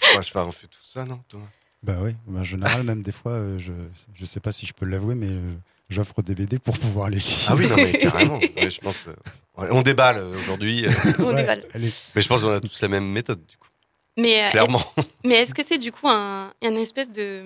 [0.01, 1.47] Je crois que je fais- on fait tout ça, non, Thomas?
[1.85, 3.73] Bah oui, bah, en général, même des fois, euh, je
[4.15, 5.55] je sais pas si je peux l'avouer, mais euh,
[5.91, 7.37] j'offre des BD pour pouvoir les lire.
[7.49, 8.39] Ah oui, non, mais carrément.
[8.39, 9.15] Ouais, je pense que-
[9.57, 10.87] on déballe euh, aujourd'hui.
[11.19, 11.63] On Ouais, déballe.
[11.75, 11.93] allez.
[12.15, 13.69] mais je pense qu'on a tous la même méthode, du coup.
[14.17, 14.83] Mais, Clairement.
[15.25, 17.43] Mais est-ce que c'est du coup un, un espèce de.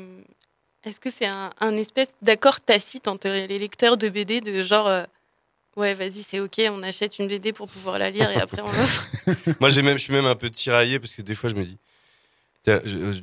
[0.84, 4.86] Est-ce que c'est un, un espèce d'accord tacite entre les lecteurs de BD de genre.
[4.86, 5.02] euh,
[5.76, 8.70] ouais, vas-y, c'est ok, on achète une BD pour pouvoir la lire et après on
[8.70, 9.06] l'offre?
[9.60, 11.64] Moi, j'ai même, je suis même un peu tiraillé parce que des fois, je me
[11.64, 11.76] dis,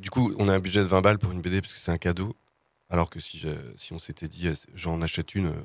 [0.00, 1.90] Du coup, on a un budget de 20 balles pour une BD parce que c'est
[1.92, 2.34] un cadeau.
[2.90, 5.62] Alors que si, je- si on s'était dit, euh, j'en achète une, euh,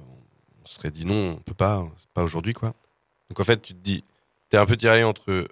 [0.64, 2.74] on se serait dit non, on peut pas, pas aujourd'hui, quoi.
[3.30, 4.04] Donc en fait, tu te dis,
[4.50, 5.48] t'es un peu tiraillé entre,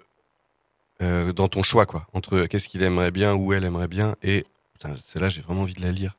[1.02, 4.44] euh, dans ton choix, quoi, entre qu'est-ce qu'il aimerait bien, où elle aimerait bien, et
[4.74, 6.16] putain, celle-là, j'ai vraiment envie de la lire.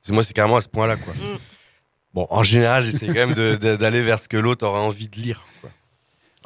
[0.00, 1.14] Parce que moi, c'est carrément à ce point-là, quoi.
[2.14, 5.44] Bon, en général, j'essaie quand même d'aller vers ce que l'autre aura envie de lire,
[5.60, 5.70] quoi.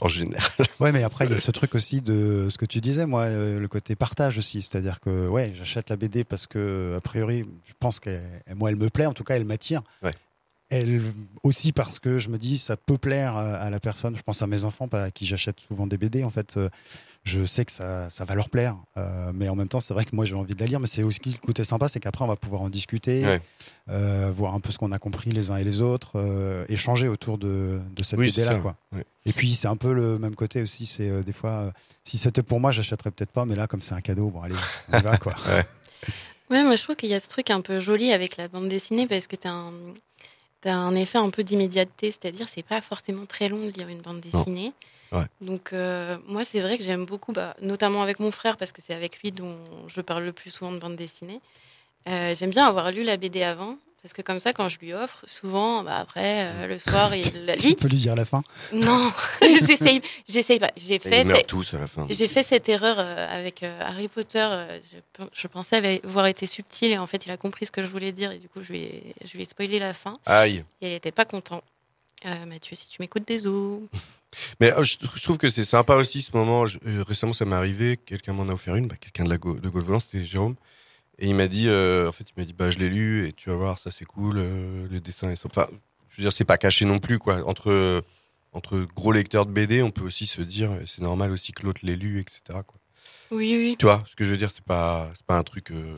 [0.00, 0.42] En général.
[0.80, 3.22] Ouais, mais après, il y a ce truc aussi de ce que tu disais, moi,
[3.22, 4.60] euh, le côté partage aussi.
[4.60, 8.20] C'est-à-dire que, ouais, j'achète la BD parce que, a priori, je pense que
[8.54, 9.82] moi, elle me plaît, en tout cas, elle m'attire.
[10.02, 10.12] Ouais.
[10.68, 11.00] Elle
[11.44, 14.16] aussi parce que je me dis, ça peut plaire à la personne.
[14.16, 16.24] Je pense à mes enfants, à qui j'achète souvent des BD.
[16.24, 16.68] En fait, euh,
[17.26, 18.76] je sais que ça, ça va leur plaire.
[18.96, 20.80] Euh, mais en même temps, c'est vrai que moi, j'ai envie de la lire.
[20.80, 23.40] Mais c'est aussi le côté sympa, c'est qu'après, on va pouvoir en discuter, Ouais.
[23.90, 27.08] euh, voir un peu ce qu'on a compris les uns et les autres, euh, échanger
[27.08, 28.32] autour de, de cette Oui.
[28.92, 29.04] Ouais.
[29.26, 31.70] Et puis c'est un peu le même côté aussi, c'est euh, des fois, euh,
[32.04, 34.54] si c'était pour moi, j'achèterais peut-être pas, mais là, comme c'est un cadeau, bon allez,
[34.92, 35.34] on y va quoi.
[36.48, 38.68] Ouais, moi je trouve qu'il y a ce truc un peu joli avec la bande
[38.68, 39.72] dessinée parce que tu as un,
[40.60, 44.00] t'as un effet un peu d'immédiateté, c'est-à-dire c'est pas forcément très long de lire une
[44.00, 44.44] bande Non.
[45.12, 45.24] Ouais.
[45.40, 48.82] Donc euh, moi c'est vrai que j'aime beaucoup, bah, notamment avec mon frère parce que
[48.84, 51.40] c'est avec lui dont je parle le plus souvent de bande dessinée.
[52.08, 54.92] Euh, j'aime bien avoir lu la BD avant parce que comme ça quand je lui
[54.92, 57.74] offre, souvent bah, après euh, le soir il la Tu lit.
[57.74, 58.42] peux lui dire la fin.
[58.72, 60.70] Non, j'essaye, j'essaye pas.
[60.76, 62.06] J'ai fait, Ils meurent tous à la fin.
[62.08, 64.38] j'ai fait cette erreur euh, avec euh, Harry Potter.
[64.48, 67.72] euh, je, pe- je pensais avoir- été subtil et en fait, il a compris ce
[67.72, 69.92] que je voulais dire et du coup, je lui ai, je lui ai spoilé la
[69.94, 70.18] fin.
[70.26, 70.64] Aïe.
[70.80, 71.62] Et il n'était pas content.
[72.26, 73.80] Euh, Mathieu, si tu m'écoutes, désolé.
[74.60, 76.66] Mais euh, je, trouve que c'est sympa aussi ce moment.
[76.66, 77.96] Je- euh, récemment, ça m'est arrivé.
[77.96, 78.88] Quelqu'un m'en a offert une.
[78.88, 80.56] Bah, quelqu'un de la Go- de Gaulle Volant, c'était Jérôme.
[81.18, 83.32] Et il m'a dit, euh, en fait, il m'a dit, bah, je l'ai lu et
[83.32, 84.36] tu vas voir, ça c'est cool.
[84.38, 85.48] euh, dessins, ils sont.
[85.48, 85.66] Enfin,
[86.10, 87.42] je veux dire, c'est pas caché non plus, quoi.
[87.48, 88.02] Entre
[88.52, 91.80] entre gros lecteurs de BD, on peut aussi se dire, c'est normal aussi que l'autre
[91.82, 92.40] l'ait lu, etc.
[92.66, 92.78] Quoi.
[93.30, 93.76] Oui, oui.
[93.78, 95.94] Tu vois, ce que je veux dire, c'est pas c'est pas un truc euh,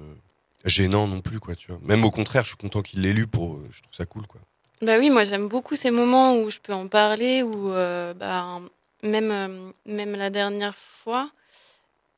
[0.65, 1.55] gênant non plus, quoi.
[1.55, 1.81] Tu vois.
[1.85, 3.61] Même au contraire, je suis content qu'il l'ait lu pour.
[3.71, 4.41] je trouve ça cool, quoi.
[4.83, 8.61] Bah oui, moi j'aime beaucoup ces moments où je peux en parler, où euh, bah,
[9.03, 11.31] même, euh, même la dernière fois,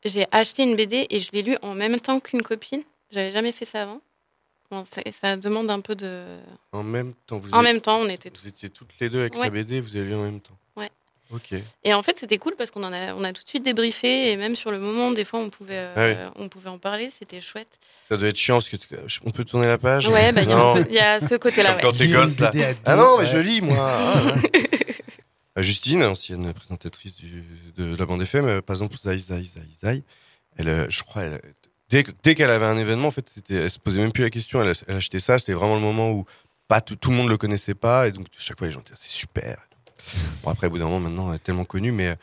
[0.04, 2.82] j'ai acheté une BD et je l'ai lue en même temps qu'une copine.
[3.10, 4.00] J'avais jamais fait ça avant.
[4.70, 6.38] Bon, ça, ça demande un peu de.
[6.72, 9.20] En même temps, vous En avez- même temps, on était Vous étiez toutes les deux
[9.20, 9.44] avec Ouais.
[9.46, 10.56] la BD, vous avez lu en même temps.
[11.84, 14.30] Et en fait, c'était cool parce qu'on en a, on a tout de suite débriefé
[14.32, 16.42] et même sur le moment, des fois, on pouvait, euh, Ah oui.
[16.44, 17.10] on pouvait en parler.
[17.16, 17.68] C'était chouette.
[18.08, 20.08] Ça doit être chiant parce que tu- on peut tourner la page.
[20.08, 21.92] Ouais, bah, il y a y ce côté-là, Comme ouais.
[21.92, 22.52] Quand t'es gosse là.
[22.84, 23.76] Ah non, mais je lis moi.
[23.78, 24.32] Ah, ouais.
[25.58, 27.44] Euh, Justine, ancienne présentatrice du-
[27.76, 30.04] de la bande FM, euh, par exemple, Zai Zai Zai Zai,
[30.56, 31.40] elle, euh, je crois, elle,
[31.88, 34.62] dès, dès qu'elle avait un événement, en fait, elle se posait même plus la question.
[34.62, 35.38] Elle, elle achetait ça.
[35.40, 36.24] C'était vraiment le moment où
[36.68, 38.96] pas tout, tout le monde le connaissait pas et donc chaque fois les gens disaient
[38.96, 39.56] c'est super.
[40.42, 42.16] Bon après, au bout d'un moment, maintenant, elle est tellement connue, mais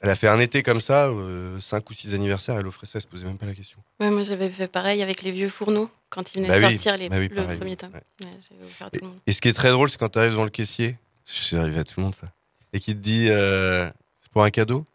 [0.00, 2.92] elle a fait un été comme ça, euh, cinq ou six anniversaires, elle offrait ça,
[2.98, 3.78] elle se posait même pas la question.
[4.00, 6.78] Ouais, moi, j'avais fait pareil avec les vieux fourneaux quand ils venaient Bah de oui,
[6.78, 7.90] sortir les, bah oui, le pareil, premier tome.
[7.92, 8.26] ouais.
[8.26, 9.18] Ouais, monde.
[9.26, 11.80] Et ce qui est très drôle, c'est quand tu arrives devant le caissier, c'est arrivé
[11.80, 12.28] à tout le monde ça,
[12.72, 14.86] et qui te dit euh, c'est pour un cadeau?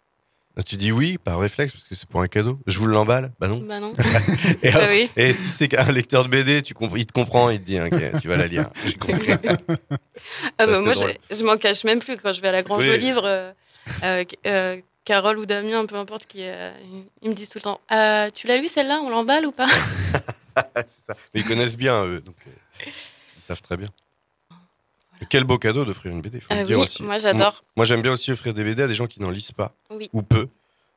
[0.65, 2.59] Tu dis oui, par réflexe, parce que c'est pour un cadeau.
[2.67, 3.59] Je vous l'emballe Bah non.
[3.59, 3.93] Bah non.
[4.63, 5.09] et, Bah hop, oui.
[5.15, 8.19] et si c'est un lecteur de BD, tu il te comprend, il te dit ok,
[8.21, 8.69] tu vas la lire.
[8.85, 9.31] J'ai compris.
[10.57, 12.89] Ah bah moi, je, m'en cache même plus quand je vais à la Grange Oui.
[12.89, 13.25] aux livres.
[13.25, 13.51] euh,
[14.03, 16.43] euh, euh, Carole ou Damien, peu importe qui,
[17.21, 18.99] ils me disent tout le temps Euh, Tu l'as lu celle-là?
[19.03, 19.67] On l'emballe ou pas?
[20.75, 21.15] Ça.
[21.33, 22.35] Mais ils connaissent bien, eux, donc
[22.85, 23.87] ils savent très bien.
[25.29, 27.03] Quel beau cadeau d'offrir une BD, faut Ah dire oui, aussi.
[27.03, 27.63] moi, j'adore.
[27.75, 30.09] Moi, j'aime bien aussi offrir des BD à des gens qui n'en lisent pas, Oui.
[30.13, 30.47] ou peu,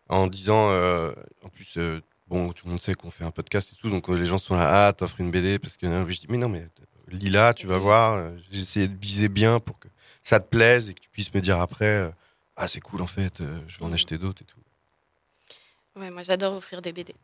[0.08, 3.72] en disant, euh, en plus, euh, bon, tout le monde sait qu'on fait un podcast
[3.72, 6.20] et tout, donc euh, les gens sont là, ah, t'offres une BD, parce que je
[6.20, 6.66] dis, mais non, mais
[7.08, 9.88] lis-la, tu vas voir, j'ai essayé de viser bien pour que
[10.22, 12.10] ça te plaise et que tu puisses me dire après,
[12.56, 16.00] ah, c'est cool en fait, je vais en acheter d'autres et tout.
[16.00, 17.14] Ouais, moi, j'adore offrir des BD.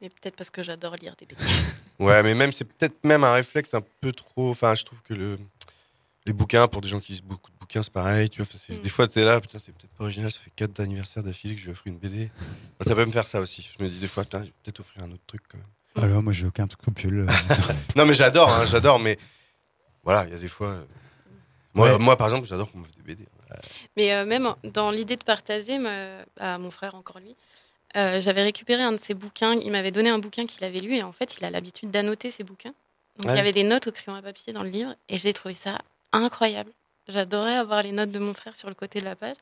[0.00, 1.40] Mais peut-être parce que j'adore lire des BD.
[1.98, 4.50] Ouais, mais même c'est peut-être même un réflexe un peu trop.
[4.50, 5.38] Enfin, je trouve que le
[6.26, 8.28] les bouquins pour des gens qui lisent beaucoup de bouquins, c'est pareil.
[8.30, 8.80] Tu vois, Mm.
[8.82, 10.30] des fois t'es là, putain, c'est peut-être pas original.
[10.30, 12.30] Ça fait quatre anniversaires d'affilée que je lui offre une BD.
[12.80, 13.68] Enfin, ça peut me faire ça aussi.
[13.78, 15.66] Je me dis des fois, putain, je vais peut-être offrir un autre truc quand même.
[16.04, 17.20] Alors moi j'ai aucun scrupule.
[17.20, 17.26] euh,
[17.96, 19.18] Non, mais j'adore, hein, j'adore, mais
[20.04, 20.68] voilà, il y a des fois.
[20.68, 20.84] euh,
[21.74, 21.98] Moi, Ouais.
[21.98, 23.26] moi, par exemple, j'adore qu'on me fasse des BD.
[23.96, 27.34] Mais euh, même dans l'idée de partager, me- à mon frère, encore lui,
[27.96, 29.54] euh, j'avais récupéré un de ses bouquins.
[29.54, 32.30] Il m'avait donné un bouquin qu'il avait lu et en fait, il a l'habitude d'annoter
[32.30, 32.72] ses bouquins.
[33.18, 33.32] Donc Ouais.
[33.34, 35.54] il y avait des notes au crayon à papier dans le livre et j'ai trouvé
[35.54, 35.78] ça
[36.12, 36.70] incroyable.
[37.08, 39.36] J'adorais avoir les notes de mon frère sur le côté de la page.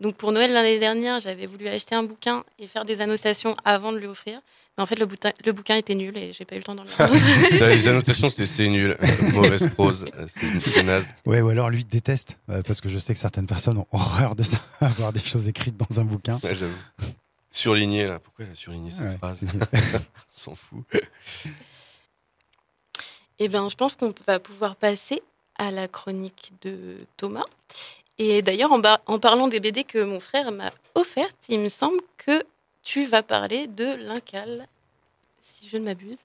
[0.00, 3.92] Donc pour Noël l'année dernière, j'avais voulu acheter un bouquin et faire des annotations avant
[3.92, 4.38] de lui offrir.
[4.76, 6.74] Mais en fait, le, bouquin- le bouquin était nul et j'ai pas eu le temps
[6.74, 6.94] d'en lire
[7.70, 8.94] les annotations, c'était c'est nul,
[9.32, 10.26] mauvaise prose, euh,
[10.60, 11.06] c'est naze.
[11.24, 14.36] Ouais, ou alors lui déteste, euh, parce que je sais que certaines personnes ont horreur
[14.36, 16.38] de ça, avoir des choses écrites dans un bouquin.
[16.42, 16.74] Ouais, j'avoue.
[17.50, 18.18] Surligné, là.
[18.18, 19.40] Pourquoi elle a surligné cette Ouais, phrase?
[20.30, 20.84] S'en fout.
[23.38, 25.22] Eh bien, je pense qu'on va pouvoir passer
[25.58, 27.44] à la chronique de Thomas.
[28.18, 32.44] Et d'ailleurs, en, parlant des BD que mon frère m'a offertes, il me semble que
[32.82, 34.66] tu vas parler de l'Incal,
[35.42, 36.18] si je ne m'abuse.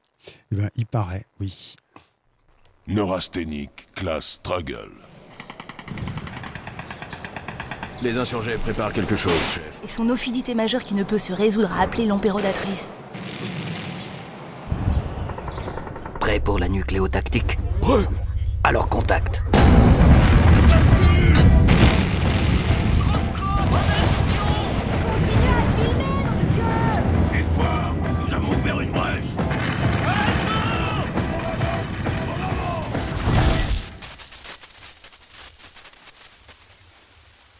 [0.51, 1.75] Eh ben, il paraît, oui.
[2.87, 4.91] Neurasthénique, classe Struggle.
[8.01, 9.81] Les insurgés préparent quelque chose, chef.
[9.83, 12.89] Et son ophidité majeure qui ne peut se résoudre à appeler l'empérodatrice.
[16.19, 18.07] Prêt pour la nucléotactique Prêt
[18.63, 19.43] Alors contact.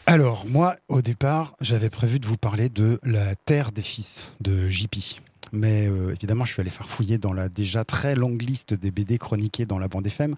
[0.08, 4.68] Alors, moi, au départ, j'avais prévu de vous parler de La Terre des Fils de
[4.68, 5.22] JP.
[5.52, 8.92] Mais euh, évidemment, je suis allé faire fouiller dans la déjà très longue liste des
[8.92, 10.36] BD chroniqués dans la bande FM.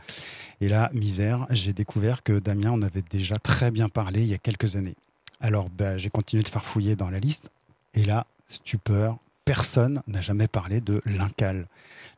[0.61, 4.33] Et là, misère, j'ai découvert que Damien en avait déjà très bien parlé il y
[4.33, 4.95] a quelques années.
[5.39, 7.51] Alors, bah, j'ai continué de faire fouiller dans la liste.
[7.93, 11.67] Et là, stupeur, personne n'a jamais parlé de L'Incal.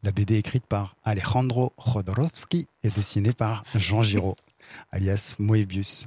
[0.04, 4.36] La BD écrite par Alejandro Jodorowsky et dessinée par Jean Giraud,
[4.92, 6.06] alias Moebius.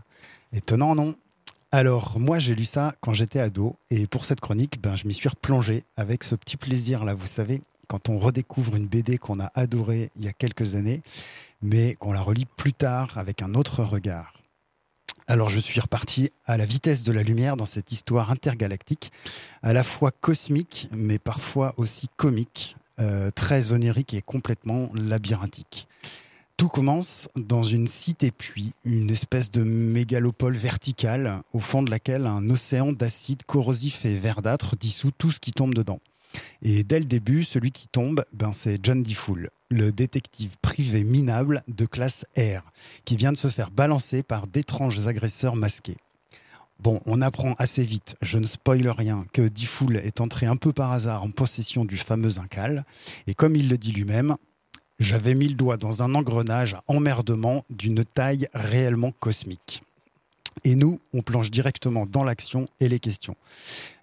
[0.53, 1.16] Étonnant, non?
[1.70, 5.12] Alors, moi, j'ai lu ça quand j'étais ado, et pour cette chronique, ben, je m'y
[5.12, 9.38] suis replongé avec ce petit plaisir, là, vous savez, quand on redécouvre une BD qu'on
[9.38, 11.02] a adorée il y a quelques années,
[11.61, 14.33] mais qu'on la relit plus tard avec un autre regard.
[15.26, 19.12] Alors, je suis reparti à la vitesse de la lumière dans cette histoire intergalactique,
[19.62, 25.87] à la fois cosmique, mais parfois aussi comique, euh, très onirique et complètement labyrinthique.
[26.58, 32.50] Tout commence dans une cité-puits, une espèce de mégalopole verticale, au fond de laquelle un
[32.50, 36.00] océan d'acide corrosif et verdâtre dissout tout ce qui tombe dedans.
[36.62, 41.62] Et dès le début, celui qui tombe, ben c'est John DeFool, le détective privé minable
[41.68, 42.64] de classe R,
[43.04, 45.98] qui vient de se faire balancer par d'étranges agresseurs masqués.
[46.80, 50.72] Bon, on apprend assez vite, je ne spoile rien, que DeFool est entré un peu
[50.72, 52.84] par hasard en possession du fameux Incal,
[53.28, 54.36] et comme il le dit lui-même,
[54.98, 59.82] j'avais mis le doigt dans un engrenage à emmerdement d'une taille réellement cosmique.
[60.64, 63.37] Et nous, on plonge directement dans l'action et les questions.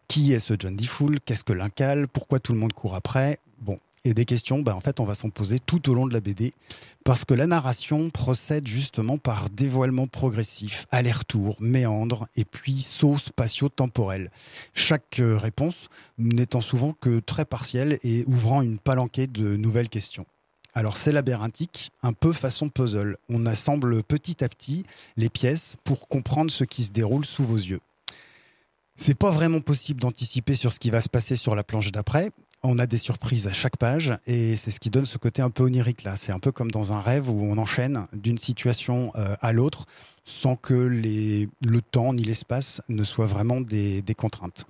[0.08, 2.08] Qui est ce John DeFool Qu'est-ce que l'Incal?
[2.08, 3.40] Pourquoi tout le monde court après?
[3.60, 6.14] Bon, et des questions, ben, en fait, on va s'en poser tout au long de
[6.14, 6.54] la BD,
[7.04, 14.30] parce que la narration procède justement par dévoilement progressif, aller-retour, méandre, et puis saut spatio-temporel.
[14.76, 20.28] Chaque euh, réponse n'étant souvent que très partielle et ouvrant une palanquée de nouvelles questions.
[20.78, 23.18] Alors c'est labyrinthique, un peu façon puzzle.
[23.30, 24.84] On assemble petit à petit
[25.16, 27.80] les pièces pour comprendre ce qui se déroule sous vos yeux.
[28.98, 32.30] C'est pas vraiment possible d'anticiper sur ce qui va se passer sur la planche d'après.
[32.62, 35.50] On a des surprises à chaque page et c'est ce qui donne ce côté un
[35.50, 36.18] peu onirique là.
[36.18, 39.86] C'est un peu comme dans un rêve où on enchaîne d'une situation euh, à l'autre
[40.26, 44.66] sans que le temps ni l'espace ne soient vraiment des contraintes.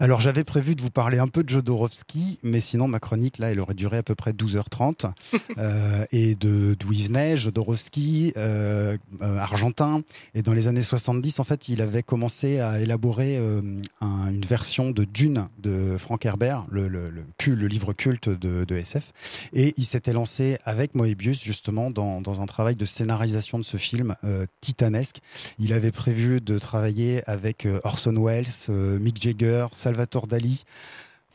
[0.00, 3.52] Alors j'avais prévu de vous parler un peu de Jodorowsky, mais sinon ma chronique là,
[3.52, 5.10] elle aurait duré à peu près 12h30.
[5.56, 10.02] Euh, et de d'où il venait, Jodorowsky, euh, euh, argentin.
[10.34, 13.36] Et dans les années 70, en fait, il avait commencé à élaborer
[14.00, 18.28] un- une version de Dune de Frank Herbert, le, le, le, cul- le livre culte
[18.28, 19.12] de, de SF.
[19.52, 23.76] Et il s'était lancé avec Moebius justement dans, dans un travail de scénarisation de ce
[23.76, 24.16] film
[24.60, 25.18] titanesque.
[25.60, 28.46] Il avait prévu de travailler avec Orson Welles,
[28.98, 30.64] Mick Jagger, Salvatore Dali.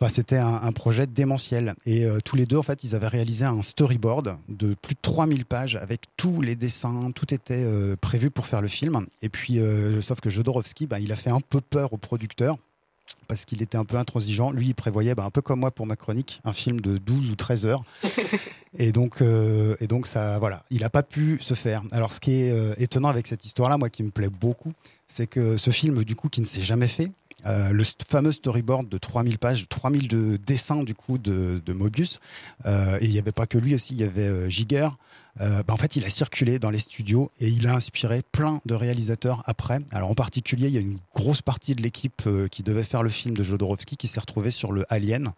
[0.01, 1.75] Enfin, c'était un, un projet démentiel.
[1.85, 4.99] Et euh, tous les deux, en fait, ils avaient réalisé un storyboard de plus de
[5.01, 9.05] 3000 pages avec tous les dessins, tout était euh, prévu pour faire le film.
[9.21, 12.57] Et puis, euh, sauf que Jodorowsky, bah, il a fait un peu peur au producteur
[13.27, 14.51] parce qu'il était un peu intransigeant.
[14.51, 17.29] Lui, il prévoyait, bah, un peu comme moi pour ma chronique, un film de 12
[17.29, 17.83] ou 13 heures.
[18.77, 21.81] Et donc, euh, et donc ça, voilà, il n'a pas pu se faire.
[21.91, 24.73] Alors, ce qui est euh, étonnant avec cette histoire-là, moi, qui me plaît beaucoup,
[25.07, 27.11] c'est que ce film, du coup, qui ne s'est jamais fait,
[27.45, 32.19] euh, le fameux storyboard de 3000 pages, 3000 de dessins, du coup, de, de Mobius,
[32.65, 34.89] euh, et il n'y avait pas que lui aussi, il y avait euh, Giger.
[35.41, 38.61] Euh, bah, en fait, il a circulé dans les studios et il a inspiré plein
[38.65, 39.79] de réalisateurs après.
[39.91, 43.03] Alors, en particulier, il y a une grosse partie de l'équipe euh, qui devait faire
[43.03, 45.31] le film de Jodorowsky qui s'est retrouvée sur le Alien.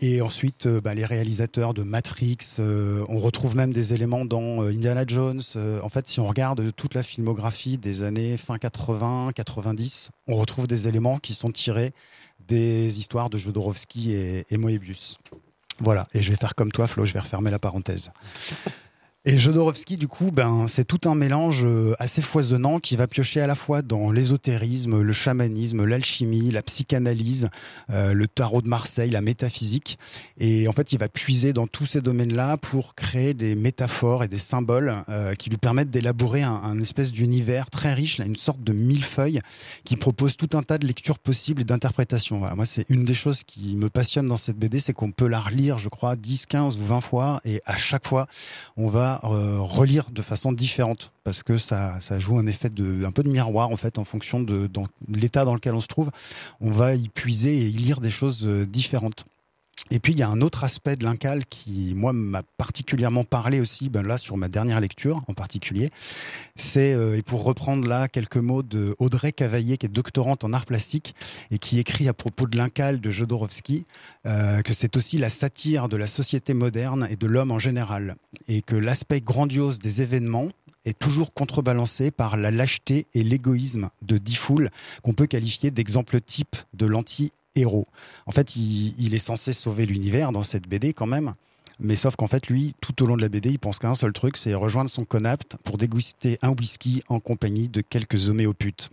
[0.00, 4.62] Et ensuite, euh, bah, les réalisateurs de Matrix, euh, on retrouve même des éléments dans
[4.62, 5.42] euh, Indiana Jones.
[5.82, 10.66] En fait, si on regarde toute la filmographie des années fin 80, 90, on retrouve
[10.66, 11.92] des éléments qui sont tirés
[12.46, 15.18] des histoires de Jodorowsky et, et Moebius.
[15.80, 18.12] Voilà, et je vais faire comme toi, Flo, je vais refermer la parenthèse.
[19.26, 23.40] Et Jodorowsky, du coup, ben, c'est tout un mélange euh, assez foisonnant qui va piocher
[23.40, 27.48] à la fois dans l'ésotérisme, le chamanisme, l'alchimie, la psychanalyse,
[27.90, 29.98] euh, le tarot de Marseille, la métaphysique.
[30.36, 34.28] Et en fait, il va puiser dans tous ces domaines-là pour créer des métaphores et
[34.28, 38.36] des symboles euh, qui lui permettent d'élaborer un, un espèce d'univers très riche, là, une
[38.36, 39.40] sorte de millefeuille
[39.84, 42.40] qui propose tout un tas de lectures possibles et d'interprétations.
[42.40, 45.28] Voilà, moi, c'est une des choses qui me passionne dans cette BD, c'est qu'on peut
[45.28, 48.26] la relire, je crois, 10, 15 ou 20 fois, et à chaque fois,
[48.76, 53.10] on va euh, relire de façon différente parce que ça, joue un effet de un
[53.10, 54.68] peu de miroir en fait en fonction de,
[55.08, 56.10] l'état dans lequel on se trouve.
[56.60, 59.24] On va y puiser et y lire des choses euh, différentes
[59.90, 63.60] et puis il y a un autre aspect de l'incal qui moi m'a particulièrement parlé
[63.60, 65.90] aussi ben là sur ma dernière lecture en particulier.
[66.56, 70.52] C'est euh, et pour reprendre là quelques mots de Audrey Cavaillé qui est doctorante en
[70.52, 71.14] art plastique
[71.50, 73.86] et qui écrit à propos de l'incal de Jodorowsky
[74.26, 78.16] euh, que c'est aussi la satire de la société moderne et de l'homme en général.
[78.48, 80.48] Et que l'aspect grandiose des événements
[80.84, 84.70] est toujours contrebalancé par la lâcheté et l'égoïsme de Diffoul
[85.02, 87.86] qu'on peut qualifier d'exemple type de l'anti héros.
[88.26, 91.34] En fait, il, est censé sauver l'univers dans cette BD quand même.
[91.80, 93.94] Mais sauf qu'en fait, lui, tout au long de la BD, il pense qu'à un
[93.94, 98.90] seul truc, c'est rejoindre son conapt pour déguster un whisky en compagnie de quelques homéoputes.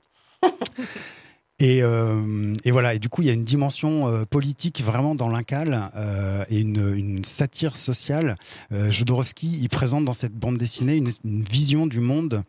[1.61, 2.95] Et, euh, et, voilà.
[2.95, 6.59] Et du coup, il y a une dimension euh, politique vraiment dans l'incal euh, et
[6.59, 8.35] une, satire sociale.
[8.71, 11.11] Jodorowsky, il présente dans cette bande dessinée une,
[11.43, 12.43] vision du monde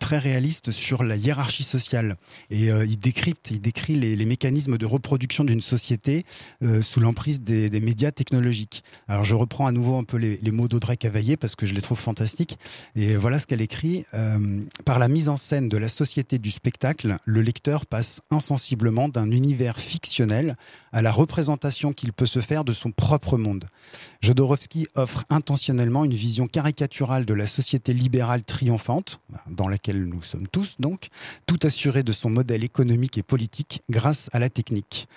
[0.00, 2.16] très réaliste sur la hiérarchie sociale.
[2.50, 6.24] Et il décrypte, il décrit les, mécanismes de reproduction d'une société
[6.80, 8.82] sous l'emprise des, médias technologiques.
[9.06, 11.74] Alors, je reprends à nouveau un peu les, les mots d'Audrey Cavaillé parce que je
[11.74, 12.58] les trouve fantastiques.
[12.96, 14.04] Et voilà ce qu'elle écrit.
[14.84, 19.08] par la mise en scène de la société du spectacle, le lecteur passe un sensiblement
[19.08, 20.56] d'un univers fictionnel
[20.92, 23.66] à la représentation qu'il peut se faire de son propre monde.
[24.20, 30.48] Jodorowsky offre intentionnellement une vision caricaturale de la société libérale triomphante, dans laquelle nous sommes
[30.48, 31.08] tous donc,
[31.46, 35.08] tout assuré de son modèle économique et politique grâce à la technique.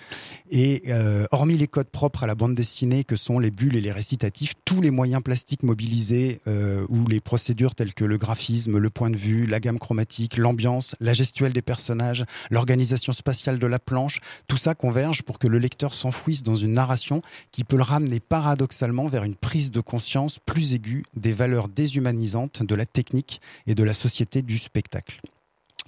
[0.50, 3.80] Et euh, hormis les codes propres à la bande dessinée que sont les bulles et
[3.80, 8.78] les récitatifs, tous les moyens plastiques mobilisés euh, ou les procédures telles que le graphisme,
[8.78, 13.66] le point de vue, la gamme chromatique, l'ambiance, la gestuelle des personnages, l'organisation spatiale de
[13.66, 17.76] la planche, tout ça converge pour que le lecteur s'enfouisse dans une narration qui peut
[17.76, 18.61] le ramener paradoxalement
[19.08, 23.82] vers une prise de conscience plus aiguë des valeurs déshumanisantes de la technique et de
[23.84, 25.20] la société du spectacle.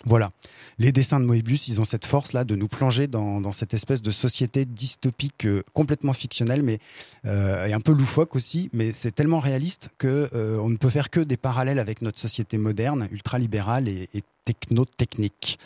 [0.06, 0.30] Voilà.
[0.78, 4.02] Les dessins de Moebius, ils ont cette force-là de nous plonger dans, dans, cette espèce
[4.02, 6.78] de société dystopique euh, complètement fictionnelle, mais
[7.24, 8.68] euh, et un peu loufoque aussi.
[8.72, 12.18] Mais c'est tellement réaliste que euh, on ne peut faire que des parallèles avec notre
[12.18, 15.58] société moderne, ultralibérale et, et techno-technique.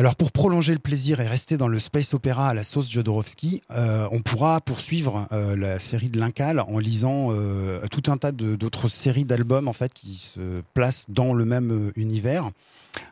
[0.00, 3.60] Alors pour prolonger le plaisir et rester dans le space opéra à la sauce Jodorowsky,
[3.70, 8.32] euh, on pourra poursuivre euh, la série de l'Incal en lisant euh, tout un tas
[8.32, 12.48] d'autres séries d'albums en fait qui se placent dans le même univers.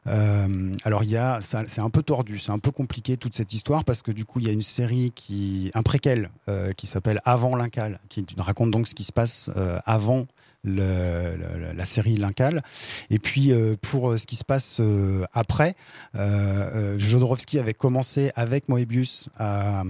[0.07, 3.85] Alors il y a, c'est un peu tordu, c'est un peu compliqué toute cette histoire
[3.85, 6.31] parce que du coup il y a une série qui, un préquel
[6.79, 9.51] qui s'appelle Avant l'Incal, qui raconte donc ce qui se passe
[9.85, 10.27] avant
[10.65, 12.63] la série L'Incal.
[13.11, 15.75] Et puis euh, pour ce qui se passe euh, après,
[16.17, 19.83] euh, Jodorowsky avait commencé avec Moebius à,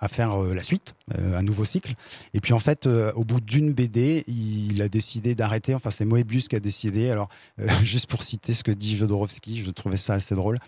[0.00, 1.94] à faire la suite, un nouveau cycle.
[2.34, 5.74] Et puis en fait, au bout d'une BD, il a décidé d'arrêter.
[5.74, 7.10] Enfin, c'est Moebius qui a décidé.
[7.10, 7.28] Alors,
[7.82, 10.58] juste pour citer ce que dit Jodorowsky, je trouvais ça assez drôle.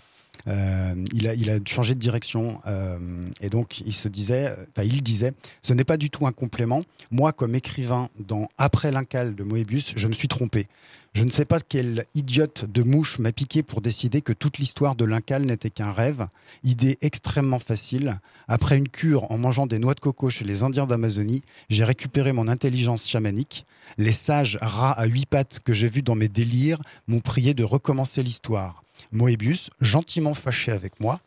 [0.47, 2.99] Euh, il, a, changé de direction euh,
[3.41, 5.33] et donc il se disait, enfin il disait,
[5.63, 6.83] ce n'est pas du tout un complément.
[7.11, 10.67] Moi, comme écrivain dans Après l'incal de Moebius, je me suis trompé.
[11.15, 14.97] Je ne sais pas quelle idiote de mouche m'a piqué pour décider que toute l'histoire
[14.97, 16.27] de l'incal n'était qu'un rêve.
[16.65, 18.19] Idée extrêmement facile.
[18.49, 22.33] Après une cure en mangeant des noix de coco chez les Indiens d'Amazonie, j'ai récupéré
[22.33, 23.65] mon intelligence chamanique.
[23.97, 27.63] Les sages rats à huit pattes que j'ai vus dans mes délires m'ont prié de
[27.63, 28.84] recommencer l'histoire.
[29.15, 31.21] Moebius, gentiment fâché avec moi,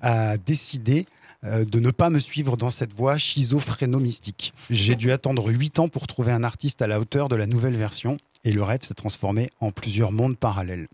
[0.00, 1.06] a décidé
[1.44, 4.52] euh, de ne pas me suivre dans cette voie schizophréno-mystique.
[4.68, 7.76] J'ai dû attendre huit ans pour trouver un artiste à la hauteur de la nouvelle
[7.76, 10.86] version, et le rêve s'est transformé en plusieurs mondes parallèles.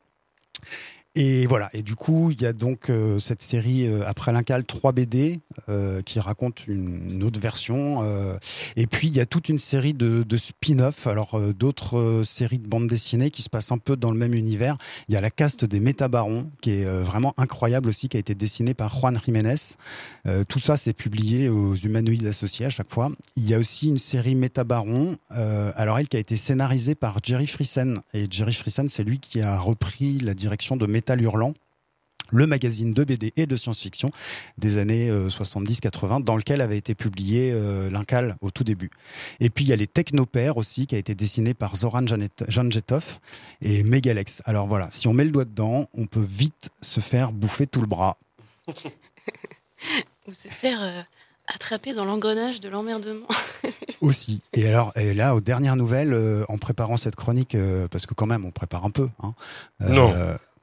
[1.18, 1.70] Et voilà.
[1.72, 5.40] Et du coup, il y a donc euh, cette série euh, après l'Incal 3 BD
[5.70, 8.02] euh, qui raconte une, une autre version.
[8.02, 8.36] euh,
[8.76, 12.22] et puis il y a toute une série de, de spin-off, alors euh, d'autres euh,
[12.24, 14.76] séries de bandes dessinées qui se passent un peu dans le même univers.
[15.08, 18.34] Il y a la caste des Métabarons qui est vraiment incroyable aussi, qui a été
[18.34, 19.54] dessinée par Juan Jiménez.
[20.48, 23.10] Tout ça, c'est publié aux Humanoïdes Associés à chaque fois.
[23.36, 27.18] Il y a aussi une série Métabaron, euh, alors elle qui a été scénarisée par
[27.22, 28.00] Jerry Friesen.
[28.14, 31.54] Et Jerry Friesen, c'est lui qui a repris la direction de Métal Hurlant
[32.30, 34.10] le magazine de BD et de science-fiction
[34.58, 38.90] des années 70-80, dans lequel avait été publié euh, l'Incal au tout début.
[39.38, 42.04] Et puis il y a les Technopères aussi, qui a été dessiné par Zoran
[42.48, 43.20] Janjetov
[43.62, 44.42] et Megalex.
[44.44, 47.80] Alors voilà, si on met le doigt dedans, on peut vite se faire bouffer tout
[47.80, 48.18] le bras.
[50.26, 51.02] Ou se faire euh,
[51.46, 53.28] attraper dans l'engrenage de l'emmerdement.
[54.00, 54.42] Aussi.
[54.52, 58.14] Et alors, et là, aux dernières nouvelles, euh, en préparant cette chronique, euh, parce que
[58.14, 59.08] quand même, on prépare un peu.
[59.22, 59.32] Hein,
[59.82, 60.14] euh, Non.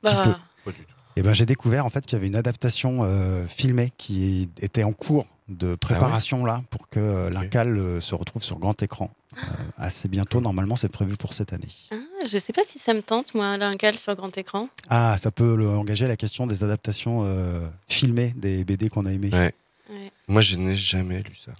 [0.03, 0.39] Bah.
[0.65, 0.83] petit peu.
[1.15, 4.83] Et ben, j'ai découvert en fait qu'il y avait une adaptation euh, filmée qui était
[4.83, 9.11] en cours de préparation là pour que euh, l'Incal euh, se retrouve sur grand écran
[9.37, 9.41] euh,
[9.77, 10.41] assez bientôt.
[10.41, 11.67] Normalement, c'est prévu pour cette année.
[11.91, 11.97] Ah,
[12.27, 14.69] je sais pas si ça me tente, moi, l'Incal sur grand écran.
[14.89, 19.11] Ah, ça peut le- engager la question des adaptations euh, filmées des BD qu'on a
[19.11, 19.29] aimées.
[19.31, 19.53] Ouais.
[19.91, 20.11] Ouais.
[20.27, 21.51] Moi, je n'ai jamais lu ça.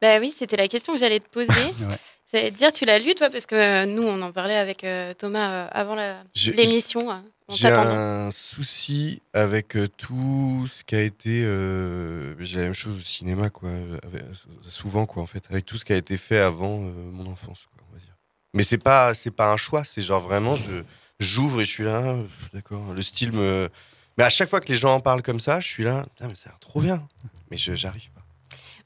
[0.00, 1.48] Bah oui, c'était la question que j'allais te poser.
[1.80, 1.98] Ouais.
[2.32, 4.82] J'allais te dire, tu l'as lu, toi, parce que euh, nous, on en parlait avec
[4.82, 5.94] euh, Thomas euh, avant
[6.56, 7.10] l'émission.
[7.50, 11.44] J'ai un souci avec euh, tout ce qui a été.
[11.44, 13.68] euh, J'ai la même chose au cinéma, quoi.
[14.02, 14.22] avec-
[14.68, 17.66] souvent, quoi, en fait, avec tout ce qui a été fait avant euh, mon enfance,
[17.76, 18.14] quoi, on va dire.
[18.54, 19.84] Mais c'est pas, c'est pas un choix.
[19.84, 20.82] C'est genre vraiment, je
[21.20, 22.16] j'ouvre et je suis là,
[22.54, 22.92] d'accord.
[22.94, 23.68] Le style me.
[24.16, 26.28] Mais à chaque fois que les gens en parlent comme ça, je suis là, putain,
[26.28, 27.06] mais ça a l'air trop bien.
[27.50, 28.22] Mais je j'arrive pas.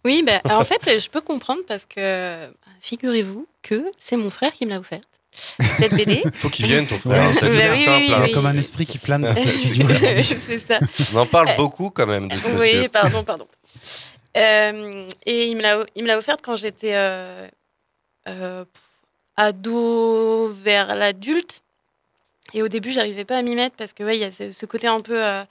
[0.04, 2.48] Oui, bah, en fait, je peux comprendre parce que
[2.80, 5.17] figurez-vous que c'est mon frère qui me l'a offerte.
[5.78, 6.22] Cette BD.
[6.34, 7.28] Faut qu'il vienne, ton frère.
[7.28, 8.04] Ouais, ça Bah devient oui, simple.
[8.06, 8.20] oui, hein.
[8.24, 8.32] oui.
[8.32, 9.86] Comme un esprit qui plane dans ce studio.
[10.46, 10.78] c'est ça.
[11.14, 12.80] On en parle beaucoup quand même de ce monsieur.
[12.82, 13.46] Oui, pardon, pardon.
[14.36, 17.48] Euh, et il me l'a, il me l'a offerte quand j'étais euh,
[18.28, 18.64] euh,
[19.36, 21.62] ado vers l'adulte.
[22.54, 24.50] Et au début, j'arrivais pas à m'y mettre parce que ouais, il y a ce,
[24.52, 25.44] ce côté un peu, euh,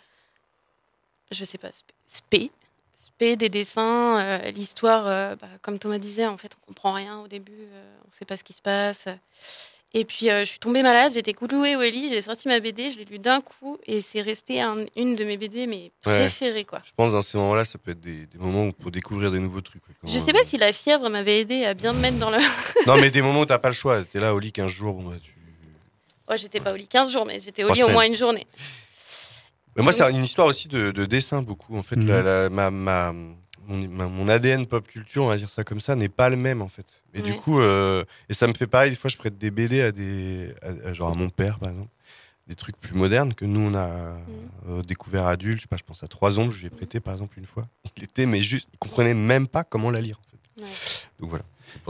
[1.32, 1.70] je sais pas,
[2.08, 2.52] spé,
[2.96, 7.20] spé, des dessins, euh, l'histoire, euh, bah, comme Thomas disait, en fait, on comprend rien
[7.20, 9.06] au début, euh, on sait pas ce qui se passe.
[9.94, 12.92] Et puis, euh, je suis tombée malade, j'étais clouée au lit, j'ai sorti ma BD,
[12.92, 16.20] je l'ai lu d'un coup, et c'est resté un- une de mes BD mes Ouais.
[16.28, 16.82] préférées, quoi.
[16.86, 19.32] Je pense que dans ces moments-là, ça peut être des, des moments où pour découvrir
[19.32, 19.82] des nouveaux trucs.
[19.82, 19.96] quoi.
[20.02, 22.38] Quand, Je sais pas si la fièvre m'avait aidé à bien me mettre dans le.
[22.88, 24.04] Non, mais des moments où t'as pas le choix.
[24.04, 24.94] T'es là au lit 15 jours.
[24.96, 25.34] Bon, bah, tu...
[26.30, 28.46] Ouais, j'étais pas au lit 15 jours, mais j'étais au lit au moins une journée.
[29.78, 31.78] Mais moi, c'est une histoire aussi de, de dessin beaucoup.
[31.78, 32.08] En fait, Mhm.
[32.08, 33.14] la- la- ma, ma-
[33.68, 36.68] mon, ADN pop culture, on va dire ça comme ça, n'est pas le même en
[36.68, 36.86] fait.
[37.14, 38.90] Et du coup, euh, et ça me fait pareil.
[38.92, 41.70] Des fois, je prête des BD à des, à- à- genre à mon père, par
[41.70, 41.90] exemple,
[42.48, 44.20] des trucs plus modernes que nous on a Mhm.
[44.70, 45.58] euh, découvert adulte.
[45.58, 46.52] Je sais pas, je pense à Trois ombres.
[46.52, 47.68] Je lui ai prêté par exemple une fois.
[47.98, 50.20] Il était, mais juste, il comprenait même pas comment la lire.
[50.20, 50.62] En fait.
[50.64, 50.72] Ouais.
[51.20, 51.46] Donc voilà.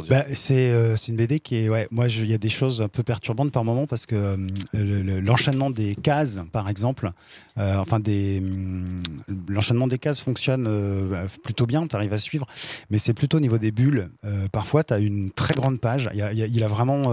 [0.09, 3.03] Bah, euh, c'est une BD qui est moi il y a des choses un peu
[3.03, 4.37] perturbantes par moment parce que euh,
[4.73, 7.11] le- le- l'enchaînement des cases par exemple
[7.57, 9.01] euh, enfin hum,
[9.47, 10.67] l'enchaînement des cases fonctionne
[11.43, 12.45] plutôt bien tu arrives à suivre
[12.89, 14.09] mais c'est plutôt au niveau des bulles.
[14.51, 16.09] Parfois tu as une très grande page.
[16.13, 17.11] Il, a, vraiment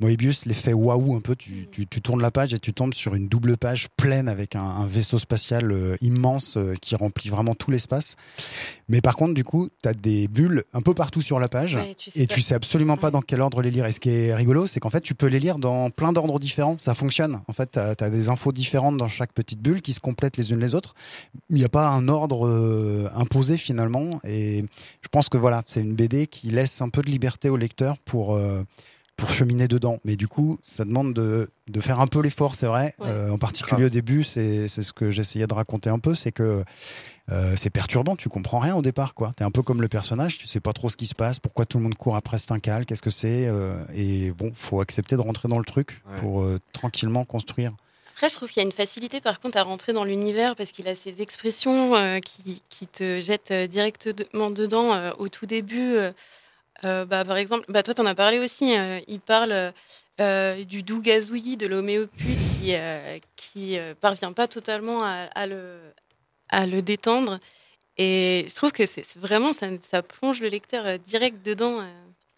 [0.00, 1.36] Moebius l'effet waouh un peu.
[1.36, 4.62] Tu, tu, tournes la page et tu tombes sur une double page pleine avec un,
[4.62, 8.16] un vaisseau spatial immense qui remplit vraiment tout l'espace.
[8.88, 11.75] Mais par contre du coup tu as des bulles un peu partout sur la page
[11.76, 12.34] Ouais, tu sais et pas.
[12.34, 13.86] tu sais absolument pas dans quel ordre les lire.
[13.86, 16.38] Et ce qui est rigolo, c'est qu'en fait, tu peux les lire dans plein d'ordres
[16.38, 16.76] différents.
[16.78, 17.40] Ça fonctionne.
[17.48, 20.50] En fait, tu as, des infos différentes dans chaque petite bulle qui se complètent les
[20.52, 20.94] unes les autres.
[21.50, 24.20] Il n'y a pas un ordre euh, imposé finalement.
[24.24, 24.64] Et
[25.02, 27.98] je pense que voilà, c'est une BD qui laisse un peu de liberté au lecteur
[27.98, 28.34] pour.
[28.34, 28.62] euh,
[29.16, 29.98] pour cheminer dedans.
[30.04, 32.94] Mais du coup, ça demande de, de faire un peu l'effort, c'est vrai.
[32.98, 33.06] Ouais.
[33.08, 36.32] Euh, en particulier au début, c'est c'est ce que j'essayais de raconter un peu, c'est
[36.32, 36.62] que
[37.32, 39.32] euh, c'est perturbant, tu comprends rien au départ, quoi.
[39.36, 41.66] T'es un peu comme le personnage, tu sais pas trop ce qui se passe, pourquoi
[41.66, 45.20] tout le monde court après Stincal, qu'est-ce que c'est, euh, et bon, faut accepter de
[45.22, 46.18] rentrer dans le truc Ouais.
[46.20, 47.72] pour euh, tranquillement construire.
[48.14, 50.72] Après, je trouve qu'il y a une facilité, par contre, à rentrer dans l'univers parce
[50.72, 55.96] qu'il a ces expressions euh, qui, qui te jettent directement dedans euh, au tout début.
[56.82, 58.76] bah, par exemple, bah, toi, tu en as parlé aussi.
[58.76, 59.72] euh, il parle
[60.20, 65.46] euh, du doux gazouillis de l'homéopute qui, euh, qui euh, parvient pas totalement à, à
[65.46, 65.76] le,
[66.48, 67.38] à le détendre.
[67.98, 71.82] Et je trouve que c'est vraiment, ça, plonge le lecteur euh, direct dedans.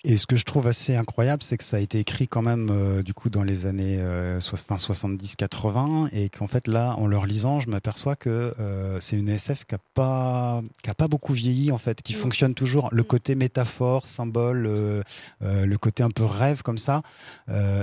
[0.05, 2.69] Et ce que je trouve assez incroyable, c'est que ça a été écrit quand même
[2.71, 7.07] euh, du coup dans les années euh, soix- fin 70-80 et qu'en fait là, en
[7.07, 11.09] le relisant, je m'aperçois que euh, c'est une SF qui a pas qui a pas
[11.09, 12.19] beaucoup vieilli en fait, qui Mm.
[12.19, 12.89] fonctionne toujours.
[12.93, 15.03] Le côté métaphore, symbole, euh,
[15.43, 17.03] le côté un peu rêve comme ça,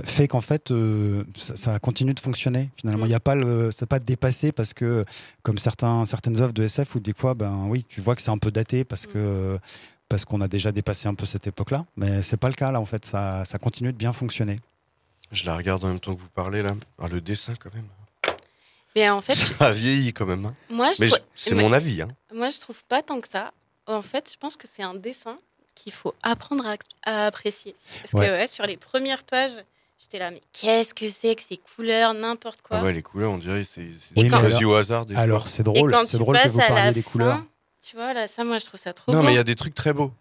[0.03, 0.73] fait qu'en fait
[1.37, 2.69] ça, ça continue de fonctionner.
[2.77, 3.09] Finalement, il Mm.
[3.09, 5.03] n'y a pas le, c'est pas dépassé parce que
[5.43, 8.31] comme certains certaines œuvres de SF où des fois, ben oui, tu vois que c'est
[8.31, 9.11] un peu daté parce Mm.
[9.11, 9.59] que
[10.09, 11.85] parce qu'on a déjà dépassé un peu cette époque-là.
[11.97, 13.05] Mais c'est pas le cas là, en fait.
[13.05, 14.59] Ça, ça continue de bien fonctionner.
[15.31, 16.75] Je la regarde en même temps que vous parlez là.
[16.99, 17.87] Ah, le dessin quand même.
[18.95, 20.45] Mais en fait, Ça a vieilli quand même.
[20.45, 20.53] hein.
[20.69, 22.01] moi, je Mais trou- je- c'est mais- mon avis.
[22.01, 22.07] Hein.
[22.33, 23.51] Moi, je trouve pas tant que ça.
[23.87, 25.37] En fait, je pense que c'est un dessin
[25.75, 26.75] qu'il faut apprendre à,
[27.11, 27.75] à apprécier.
[28.01, 28.27] Parce Ouais.
[28.27, 29.57] que ouais, sur les premières pages,
[29.97, 32.79] J'étais là, mais qu'est-ce que c'est que ces couleurs, n'importe quoi.
[32.79, 33.87] Ah ouais, les couleurs, on dirait, c'est
[34.29, 35.05] choisi au hasard.
[35.05, 37.43] Des Alors c'est drôle, c'est drôle que vous parliez des fin, couleurs.
[37.87, 39.25] Tu vois, là, ça, moi, je trouve ça trop Non, beau.
[39.25, 40.11] mais il y a des trucs très beaux.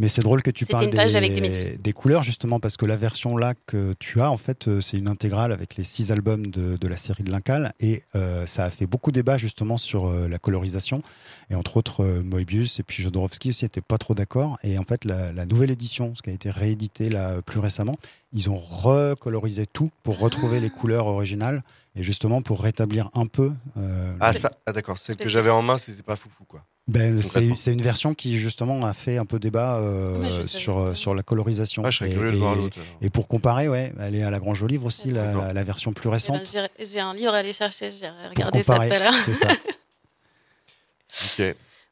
[0.00, 1.78] Mais c'est drôle que tu parles des, avec des méduses.
[1.80, 4.96] des couleurs justement parce que la version là que tu as en fait euh, c'est
[4.96, 8.64] une intégrale avec les six albums de, de la série de Lincal et euh, ça
[8.64, 11.00] a fait beaucoup débat justement sur euh, la colorisation
[11.48, 14.82] et entre autres euh, Moebius et puis Jodorowsky aussi n'étaient pas trop d'accord et en
[14.84, 17.96] fait la, la nouvelle édition ce qui a été réédité là plus récemment
[18.32, 21.62] ils ont recolorisé tout pour retrouver les couleurs originales
[21.94, 25.50] et justement pour rétablir un peu euh, Ah, le- ça, ah d'accord, celle que j'avais
[25.50, 26.64] en main, c'était pas foufou, quoi.
[26.86, 31.14] Ben, c'est une version qui justement a fait un peu débat euh, sur, euh, sur
[31.14, 31.82] la colorisation.
[31.84, 32.76] Ah, je serais et, curieux de voir l'autre.
[33.00, 35.64] et pour comparer, ouais, elle est à la Grange au Livre aussi, la, la- la
[35.64, 36.54] version plus Eh ben, récente.
[36.78, 39.14] j'ai- un livre à aller chercher, j'ai pour regardé ça tout comparer, à l'heure.
[39.24, 39.48] c'est ça.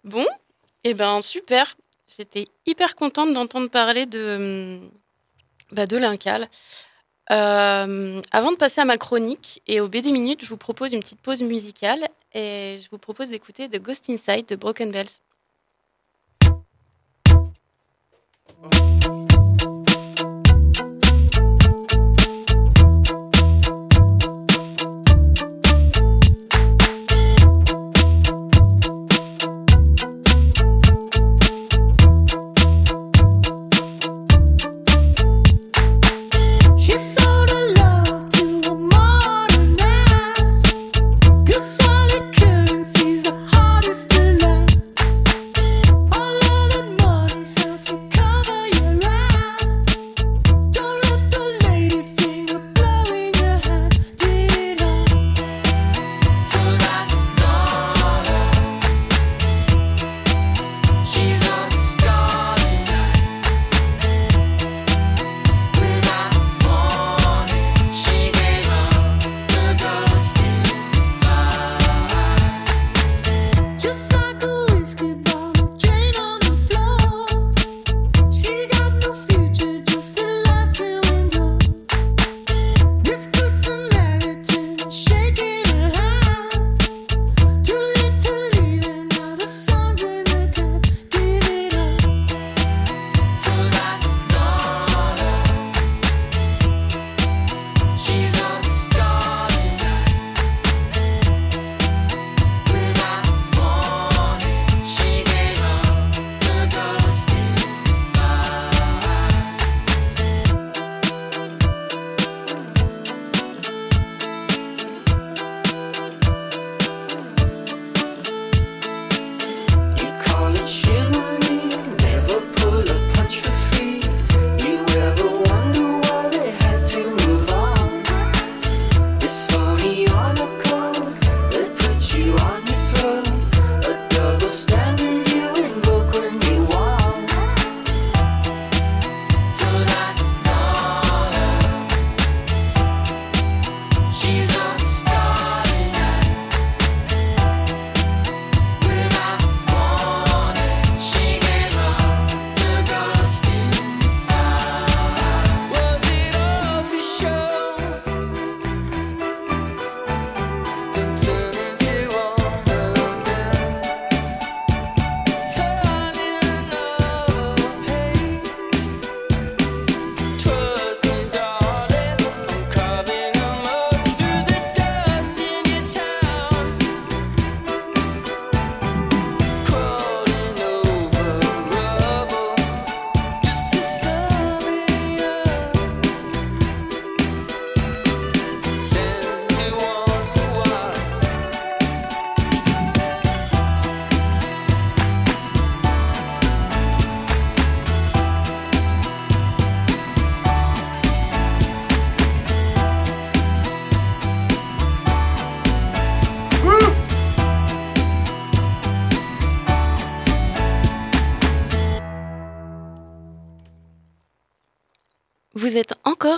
[0.04, 0.26] Bon,
[0.84, 1.76] et ben super.
[2.16, 4.90] J'étais hyper contente d'entendre parler de, hum,
[5.70, 6.48] bah, de l'Incal.
[7.30, 11.00] Euh, avant de passer à ma chronique et au BD Minute, je vous propose une
[11.00, 15.20] petite pause musicale et je vous propose d'écouter The Ghost Inside de Broken Bells.
[19.02, 19.21] She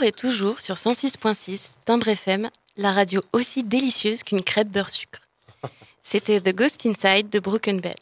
[0.04, 5.20] et toujours sur 106.6 Timbre FM, la radio aussi délicieuse qu'une crêpe beurre sucre.
[6.02, 7.94] C'était The Ghost Inside de Broken Bell.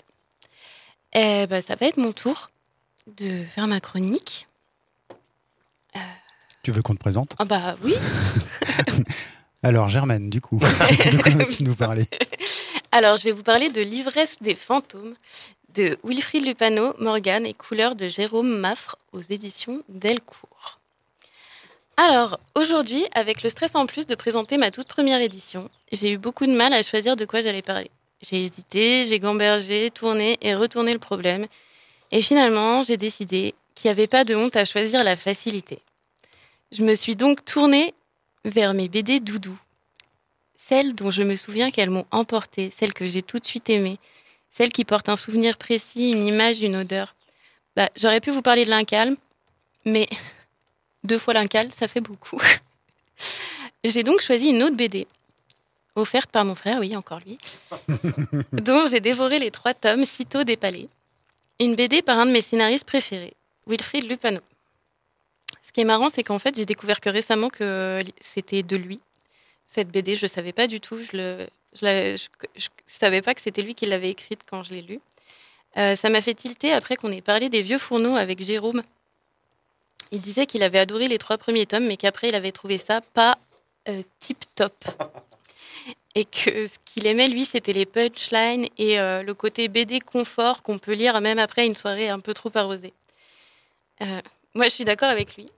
[1.14, 2.50] Eh ben, ça va être mon tour
[3.16, 4.48] de faire ma chronique.
[6.62, 7.34] Tu veux qu'on te présente?
[7.38, 7.94] Ah bah oui.
[9.62, 12.09] Alors Germaine, du coup, de quoi vas-tu nous parler?
[12.90, 15.14] Alors, je vais vous parler de L'ivresse des fantômes
[15.74, 20.51] de Wilfried Lupano, Morgan et couleurs de Jérôme Maffre aux éditions Delcourt.
[21.97, 26.18] Alors, aujourd'hui, avec le stress en plus de présenter ma toute première édition, j'ai eu
[26.18, 27.90] beaucoup de mal à choisir de quoi j'allais parler.
[28.22, 31.47] J'ai hésité, j'ai gambergé, tourné et retourné le problème.
[32.11, 35.80] Et finalement, j'ai décidé qu'il n'y avait pas de honte à choisir la facilité.
[36.70, 37.95] Je me suis donc tournée
[38.45, 39.59] vers mes BD doudou.
[40.57, 43.99] Celles dont je me souviens qu'elles m'ont emportée, celles que j'ai tout de suite aimées,
[44.51, 47.14] celles qui portent un souvenir précis, une image, une odeur.
[47.76, 49.16] Bah, j'aurais pu vous parler de l'incalme,
[49.84, 50.09] mais
[51.05, 52.40] deux fois l'incal, ça fait beaucoup.
[53.84, 55.07] j'ai donc choisi une autre BD,
[55.96, 57.38] offerte par mon frère, oui, encore lui,
[58.53, 60.88] dont j'ai dévoré les trois tomes sitôt dépalés.
[61.61, 63.34] Une BD par un de mes scénaristes préférés,
[63.66, 64.40] Wilfried Lupano.
[65.62, 69.00] Ce qui est marrant, c'est qu'en fait, j'ai découvert que récemment que c'était de lui.
[69.66, 70.98] Cette BD, je ne savais pas du tout.
[70.98, 74.62] Je ne je, la- je- je savais pas que c'était lui qui l'avait écrite quand
[74.64, 75.00] je l'ai lue.
[75.78, 78.82] Euh, ça m'a fait tilter après qu'on ait parlé des vieux fourneaux avec Jérôme.
[80.12, 83.00] Il disait qu'il avait adoré les trois premiers tomes, mais qu'après, il avait trouvé ça
[83.00, 83.38] pas
[83.88, 84.72] euh, tip-top.
[86.14, 90.62] Et que ce qu'il aimait, lui, c'était les punchlines et euh, le côté BD confort
[90.62, 92.92] qu'on peut lire même après une soirée un peu trop arrosée.
[94.02, 94.20] Euh,
[94.54, 95.48] moi, je suis d'accord avec lui.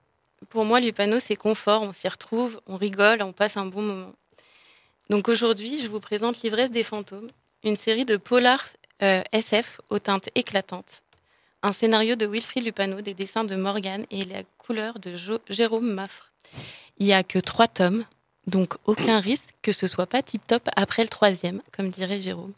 [0.50, 4.12] Pour moi, Lupano, c'est confort, on s'y retrouve, on rigole, on passe un bon moment.
[5.11, 7.28] Donc aujourd'hui, je vous présente L'ivresse des fantômes,
[7.64, 8.68] une série de polars
[9.00, 11.03] SF aux teintes éclatantes.
[11.67, 15.91] Un scénario de Wilfried Lupano, des dessins de Morgan et la couleur de Jo- Jérôme
[15.95, 16.31] Maffre.
[16.99, 18.05] Il n'y a que trois tomes,
[18.47, 22.53] donc aucun risque que ce soit pas tip-top après le troisième, comme dirait Jérôme.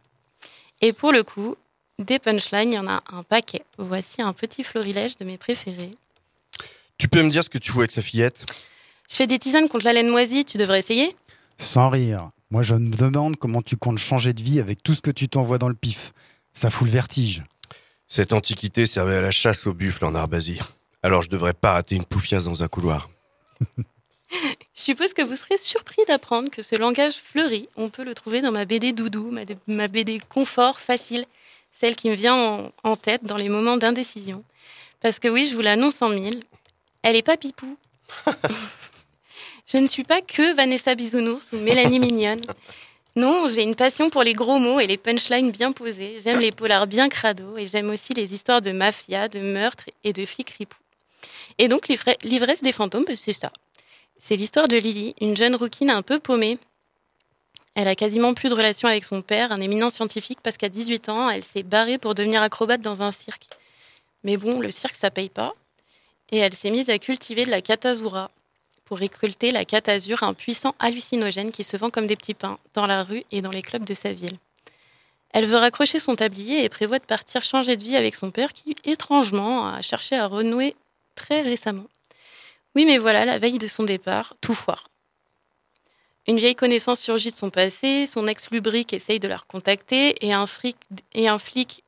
[0.81, 1.55] Et pour le coup,
[2.01, 3.63] des punchlines, il y en a un paquet.
[3.79, 5.93] Voici un petit florilège de mes préférés.
[6.99, 8.45] Tu peux me dire ce que tu fous avec sa fillette?
[9.09, 11.15] Je fais des tisanes contre la laine moisie, tu devrais essayer?
[11.59, 12.31] Sans rire.
[12.51, 15.29] Moi, je me demande comment tu comptes changer de vie avec tout ce que tu
[15.29, 16.13] t'envoies dans le pif.
[16.53, 17.45] Ça fout le vertige.
[18.09, 20.61] Cette antiquité servait à la chasse au buffle en Arbasie.
[21.03, 23.09] Alors je devrais pas rater une poufiasse dans un couloir.
[24.75, 28.43] Je suppose que vous serez surpris d'apprendre que ce langage fleuri, on peut le trouver
[28.43, 31.25] dans ma BD doudou, ma, ma BD confort, facile,
[31.73, 34.45] celle qui me vient en, en tête dans les moments d'indécision.
[35.01, 36.43] Parce que oui, je vous l'annonce en mille,
[37.03, 37.79] elle est pas pipou.
[39.67, 42.43] je ne suis pas que Vanessa Bisounours ou Mélanie Mignonne.
[43.17, 46.19] Non, j'ai une passion pour les gros mots et les punchlines bien posées.
[46.23, 50.13] J'aime les polars bien crado et j'aime aussi les histoires de mafia, de meurtre et
[50.13, 50.77] de flics ripoux.
[51.59, 53.51] Et donc, l'ivre- l'ivresse des fantômes, ben, c'est ça.
[54.19, 56.59] C'est l'histoire de Lily, une jeune rouquine un peu paumée.
[57.75, 61.09] Elle a quasiment plus de relation avec son père, un éminent scientifique, parce qu'à 18
[61.09, 63.49] ans, elle s'est barrée pour devenir acrobate dans un cirque.
[64.25, 65.55] Mais bon, le cirque, ça paye pas.
[66.33, 68.31] Et elle s'est mise à cultiver de la catazura
[68.87, 72.87] pour récolter la catazure, un puissant hallucinogène qui se vend comme des petits pains dans
[72.87, 74.39] la rue et dans les clubs de sa ville.
[75.31, 78.53] Elle veut raccrocher son tablier et prévoit de partir changer de vie avec son père
[78.55, 80.75] qui, étrangement, a cherché à renouer
[81.15, 81.87] très récemment.
[82.75, 84.89] Oui, mais voilà, la veille de son départ, tout foire.
[86.29, 90.47] Une vieille connaissance surgit de son passé, son ex-lubrique essaye de la recontacter et un,
[91.15, 91.85] et un flic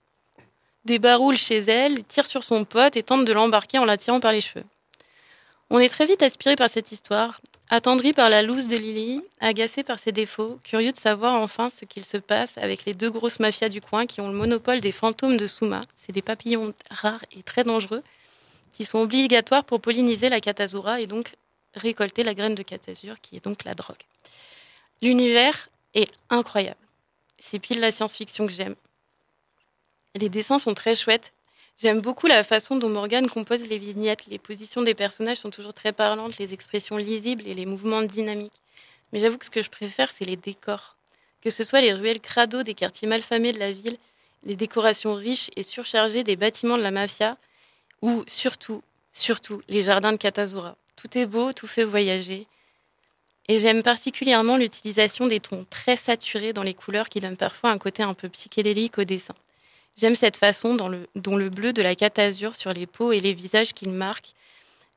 [0.85, 4.33] débaroule chez elle, tire sur son pote et tente de l'embarquer en la tirant par
[4.33, 4.65] les cheveux.
[5.71, 9.83] On est très vite aspiré par cette histoire, attendri par la loose de Lily, agacé
[9.83, 13.39] par ses défauts, curieux de savoir enfin ce qu'il se passe avec les deux grosses
[13.39, 15.83] mafias du coin qui ont le monopole des fantômes de Souma.
[15.97, 18.03] C'est des papillons rares et très dangereux
[18.73, 21.35] qui sont obligatoires pour polliniser la catazura et donc
[21.75, 23.97] récolter la graine de catazure qui est donc la drogue.
[25.03, 26.81] L'univers est incroyable.
[27.39, 28.75] C'est pile la science-fiction que j'aime.
[30.15, 31.33] Les dessins sont très chouettes.
[31.81, 34.27] J'aime beaucoup la façon dont Morgane compose les vignettes.
[34.27, 38.61] Les positions des personnages sont toujours très parlantes, les expressions lisibles et les mouvements dynamiques.
[39.13, 40.97] Mais j'avoue que ce que je préfère, c'est les décors.
[41.41, 43.97] Que ce soit les ruelles crado des quartiers malfamés de la ville,
[44.45, 47.37] les décorations riches et surchargées des bâtiments de la mafia,
[48.03, 50.77] ou surtout, surtout, les jardins de Katazura.
[50.97, 52.49] Tout est beau, tout fait voyager.
[53.47, 57.79] Et j'aime particulièrement l'utilisation des tons très saturés dans les couleurs qui donnent parfois un
[57.79, 59.35] côté un peu psychédélique au dessin.
[59.99, 63.73] J'aime cette façon dont le, bleu de la catazure sur les peaux et les visages
[63.73, 64.33] qu'il marque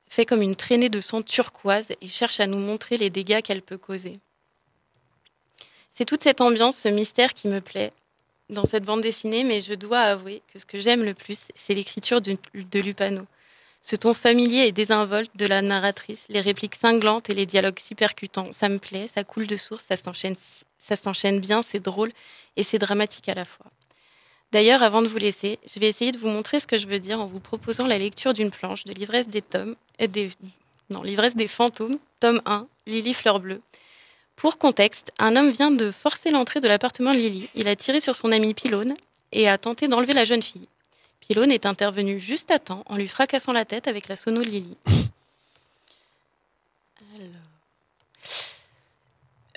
[0.08, 3.64] fait comme une traînée de sang turquoise et cherche à nous montrer les dégâts qu'elle
[3.64, 4.20] peut causer.
[5.91, 7.91] C'est toute cette ambiance, ce mystère qui me plaît
[8.49, 11.74] dans cette bande dessinée, mais je dois avouer que ce que j'aime le plus, c'est
[11.74, 13.26] l'écriture de, de Lupano.
[13.82, 17.95] Ce ton familier et désinvolte de la narratrice, les répliques cinglantes et les dialogues si
[17.95, 22.12] percutants, ça me plaît, ça coule de source, ça s'enchaîne bien, c'est drôle
[22.56, 23.72] et c'est dramatique à la fois.
[24.52, 26.99] D'ailleurs, avant de vous laisser, je vais essayer de vous montrer ce que je veux
[26.99, 30.08] dire en vous proposant la lecture d'une planche de l'ivresse des tomes, euh,
[30.89, 33.62] non, l'ivresse des fantômes, tome 1, Lily Fleur Bleue.
[34.36, 37.47] Pour contexte, un homme vient de forcer l'entrée de l'appartement de Lily.
[37.56, 38.93] Il a tiré sur son ami Pylone
[39.32, 40.68] et a tenté d'enlever la jeune fille.
[41.22, 44.76] Pylone est intervenu juste à temps en lui fracassant la tête avec la sono Lily.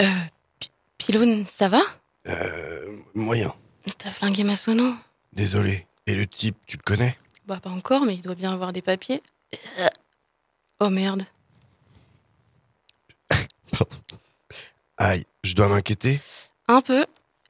[0.01, 0.05] Euh,
[0.61, 1.81] Pi- Pilone, ça va?
[2.27, 3.55] Euh, moyen.
[3.99, 4.95] T'as flingué ma sono
[5.33, 5.87] Désolé.
[6.07, 7.17] Et le type, tu le connais?
[7.47, 9.23] Bah, pas encore, mais il doit bien avoir des papiers.
[10.81, 11.25] Oh merde.
[14.97, 16.21] Aïe, je dois m'inquiéter?
[16.69, 17.05] Un peu.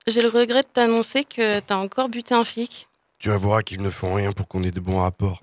[0.07, 2.89] J'ai le regret de t'annoncer que t'as encore buté un flic.
[3.19, 5.43] Tu avoueras qu'ils ne font rien pour qu'on ait de bons rapports.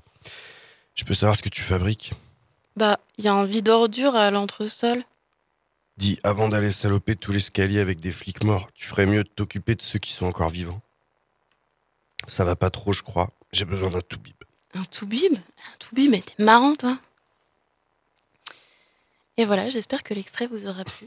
[0.94, 2.14] Je peux savoir ce que tu fabriques?
[2.76, 5.04] Bah, il y a un vide ordure à l'entresol.
[6.02, 9.76] Dis, avant d'aller saloper tout l'escalier avec des flics morts, tu ferais mieux de t'occuper
[9.76, 10.82] de ceux qui sont encore vivants.
[12.28, 13.30] Ça va pas trop, je crois.
[13.52, 14.34] J'ai besoin d'un toubib.
[14.74, 15.36] Un toubib?
[15.36, 16.98] Un toubib, mais t'es marrant, toi.
[19.38, 21.06] Et voilà, j'espère que l'extrait vous aura plu.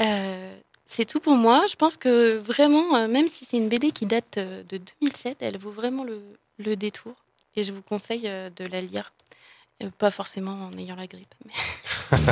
[0.00, 0.56] Euh,
[0.86, 1.66] c'est tout pour moi.
[1.68, 5.36] Je pense que vraiment, euh, même si c'est une BD qui date euh, de 2007,
[5.40, 6.22] elle vaut vraiment le,
[6.58, 7.12] le détour.
[7.56, 9.12] Et je vous conseille de la lire.
[9.98, 11.34] Pas forcément en ayant la grippe.
[11.44, 12.18] mais-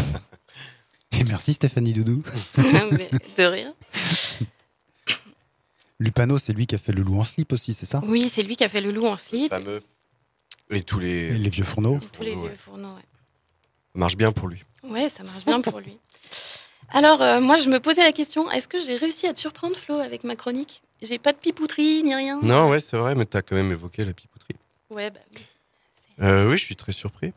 [1.20, 2.22] Et merci Stéphanie Doudou.
[2.56, 3.74] mais de rien.
[6.00, 8.00] Lupano, c'est lui qui a fait le loup en slip aussi, c'est ça?
[8.04, 9.50] Oui, c'est lui qui a fait le loup en slip.
[9.50, 9.82] Fameux.
[10.70, 11.28] Et tous les.
[11.28, 12.00] Et les vieux fourneaux.
[12.12, 13.02] Tous les vieux fourneaux, ouais.
[13.92, 14.64] Ça marche bien pour lui.
[14.82, 15.98] Ouais, ça marche bien pour lui.
[16.90, 19.76] Alors, euh, moi, je me posais la question est-ce que j'ai réussi à te surprendre,
[19.76, 20.82] Flo, avec ma chronique?
[21.00, 22.40] J'ai pas de pipouterie ni rien.
[22.42, 24.56] Non, ouais, c'est vrai, mais t'as quand même évoqué la pipouterie.
[24.90, 25.42] Ouais, bah oui.
[26.22, 27.32] Euh, oui, je suis très surpris.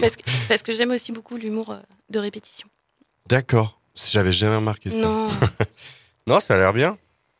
[0.00, 2.68] Parce que, parce que j'aime aussi beaucoup l'humour euh, de répétition.
[3.28, 3.78] D'accord.
[3.94, 4.96] J'avais jamais remarqué ça.
[4.96, 5.28] Non.
[6.26, 6.96] non, ça a l'air bien.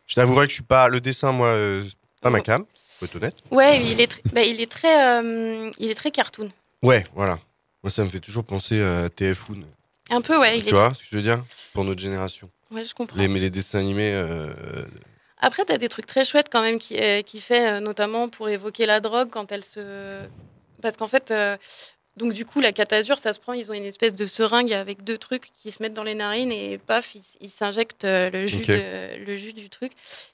[0.06, 0.88] Je t'avouerai que je suis pas.
[0.88, 1.84] Le dessin, moi, euh,
[2.20, 2.64] pas ma cam.
[2.98, 3.36] Faut être honnête.
[3.50, 6.50] Ouais, il est, bah, il est très, euh, il est très cartoon.
[6.82, 7.38] Ouais, voilà.
[7.84, 9.62] Moi, ça me fait toujours penser à TF1.
[10.10, 10.58] Un peu, ouais.
[10.58, 11.44] Il Tu est vois ce que je veux dire?
[11.74, 12.50] Pour notre génération.
[12.70, 13.16] Ouais, je comprends.
[13.16, 14.12] Les, mais les dessins animés.
[14.14, 14.52] euh,
[15.38, 19.00] Après, t'as des trucs très chouettes quand même qui, qui fait, notamment pour évoquer la
[19.00, 20.18] drogue quand elle se.
[20.82, 21.32] Parce qu'en fait,
[22.18, 25.04] donc du coup, la catasure, ça se prend, ils ont une espèce de seringue avec
[25.04, 28.62] deux trucs qui se mettent dans les narines et paf, ils s'injectent euh, le, jus
[28.62, 28.66] Ok.
[28.68, 29.92] de- le jus du truc.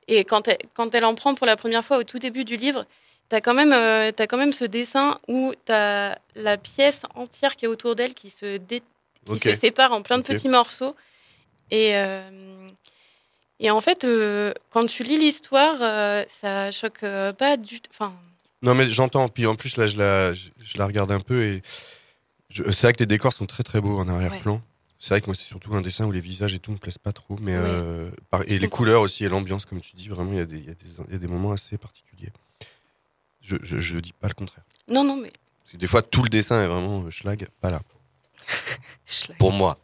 [0.08, 2.56] Et quand elle, quand elle en prend pour la première fois au tout début du
[2.56, 2.84] livre,
[3.28, 7.66] t'as quand, même, euh, t'as quand même ce dessin où t'as la pièce entière qui
[7.66, 8.82] est autour d'elle qui se, dé-
[9.24, 10.96] qui se sépare en plein de petits morceaux.
[11.70, 11.90] Et.
[11.96, 12.68] euh,
[13.60, 15.76] et en fait, euh, quand tu lis l'histoire,
[16.28, 17.04] ça choque
[17.38, 17.90] pas du tout.
[17.94, 18.12] Enfin,
[18.64, 19.28] Non, mais j'entends.
[19.28, 21.62] Puis en plus, là, je la, je, la regarde un peu et
[22.50, 24.60] je- c'est vrai que les décors sont très très beaux en arrière-plan.
[24.98, 26.96] C'est vrai que moi, c'est surtout un dessin où les visages et tout me plaisent
[26.98, 27.36] pas trop.
[27.42, 30.40] Mais, euh, par- et les couleurs aussi et l'ambiance, comme tu dis, vraiment, il y,
[30.40, 30.64] a des- il
[31.08, 32.32] y, y a des moments assez particuliers.
[33.42, 34.64] Je, je, je dis pas le contraire.
[34.88, 37.68] non, non, mais Parce que des fois, tout le dessin est vraiment euh, schlag, pas
[37.68, 37.82] là.
[39.38, 39.78] Pour moi.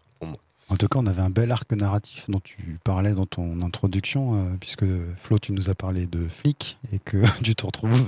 [0.71, 4.37] En tout cas, on avait un bel arc narratif dont tu parlais dans ton introduction,
[4.37, 4.85] euh, puisque
[5.21, 8.05] Flo, tu nous as parlé de flic et que tu te retrouves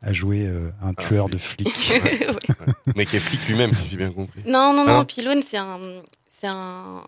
[0.00, 1.68] à jouer euh, un tueur de flic.
[2.94, 4.42] Mais qui est flic lui-même, si j'ai bien compris.
[4.46, 5.04] non, non, Hein non.
[5.04, 5.78] Pylone, c'est un,
[6.26, 7.02] c'est un,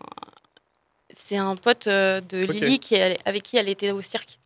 [1.17, 2.39] c'est un pote euh, de.
[2.45, 4.39] Lily qui est- avec qui elle était au cirque.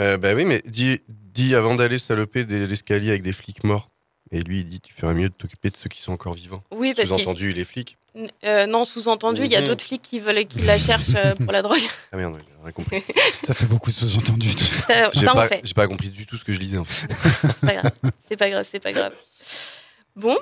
[0.00, 3.88] Euh, bah oui, mais dis, dis avant d'aller saloper des- l'escalier avec des flics morts.
[4.32, 6.62] Et lui, il dit tu ferais mieux de t'occuper de ceux qui sont encore vivants.
[6.70, 7.96] Oui, parce Sous-entendu, il est flic.
[8.14, 9.66] N- euh, non, sous-entendu, il y a Mhm.
[9.68, 11.80] d'autres flics qui veulent qu'il la cherche euh, pour la drogue.
[12.12, 13.02] Ah merde, ouais, j'ai rien compris.
[13.44, 14.82] Ça fait beaucoup de sous-entendus, tout ça.
[14.86, 15.60] Ça, J'ai ça, pas, fait.
[15.64, 17.12] j'ai pas compris du tout ce que je lisais en fait.
[17.12, 17.92] C'est pas grave.
[18.28, 19.12] C'est pas grave, c'est pas grave.
[20.16, 20.36] Bon,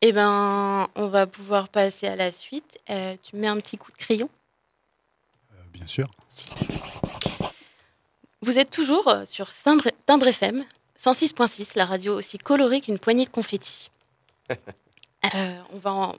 [0.00, 2.78] eh ben, on va pouvoir passer à la suite.
[2.90, 4.28] Euh, tu mets un petit coup de crayon?
[5.72, 6.06] Bien sûr.
[8.42, 10.64] Vous êtes toujours euh, sur Timbre Timbre FM,
[11.02, 13.90] 106.6, la radio aussi colorée qu'une poignée de confettis.
[15.36, 16.16] Euh, on va en-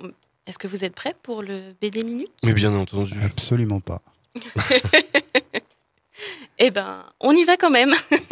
[0.47, 2.31] Est-ce que vous êtes prêts pour le BD Minute?
[2.41, 3.13] Mais bien entendu.
[3.21, 4.01] Absolument pas.
[6.57, 7.93] Eh ben, on y va quand même.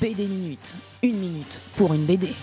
[0.00, 0.74] BD Minute.
[1.02, 2.34] Une minute pour une BD.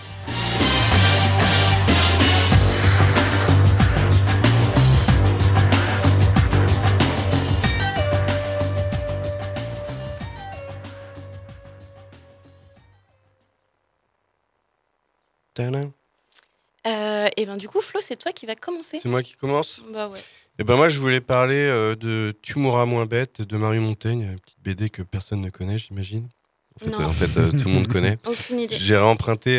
[16.86, 18.98] Euh, et ben, du coup, Flo, c'est toi qui va commencer.
[19.00, 20.18] C'est moi qui commence Bah ouais.
[20.58, 24.22] Et ben moi, je voulais parler euh, de Tu mourras moins bête de Marie Montaigne,
[24.32, 26.28] une petite BD que personne ne connaît, j'imagine.
[26.74, 27.00] En fait, Non.
[27.00, 28.18] euh, en fait, euh, tout le monde connaît.
[28.26, 28.76] Aucune idée.
[28.76, 29.58] J'ai réemprunté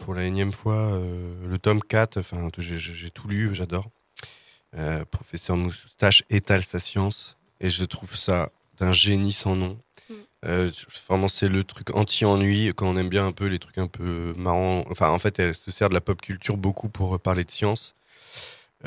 [0.00, 1.00] pour la énième fois
[1.46, 3.88] le tome 4, enfin, j'ai- tout lu, j'adore.
[5.10, 9.78] Professeur Moustache étale sa science, et je trouve ça d'un génie sans nom.
[10.44, 10.70] Euh,
[11.08, 14.32] vraiment, c'est le truc anti-ennui, quand on aime bien un peu les trucs un peu
[14.36, 14.84] marrants.
[14.90, 17.94] Enfin, en fait, elle se sert de la pop culture beaucoup pour parler de science.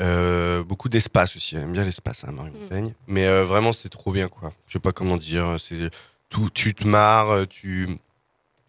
[0.00, 1.56] Euh, beaucoup d'espace aussi.
[1.56, 2.60] Elle aime bien l'espace, hein, Marie Mm.
[2.60, 2.94] Montaigne.
[3.08, 4.52] Mais euh, vraiment, c'est trop bien, quoi.
[4.68, 5.56] Je sais pas comment dire.
[5.58, 5.90] C'est
[6.28, 6.50] tout.
[6.50, 7.88] Tu te marres, tu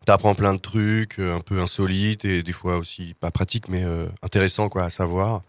[0.05, 3.83] T'apprends plein de trucs, euh, un peu insolites et des fois aussi pas pratiques, mais
[3.83, 5.43] euh, intéressants quoi à savoir.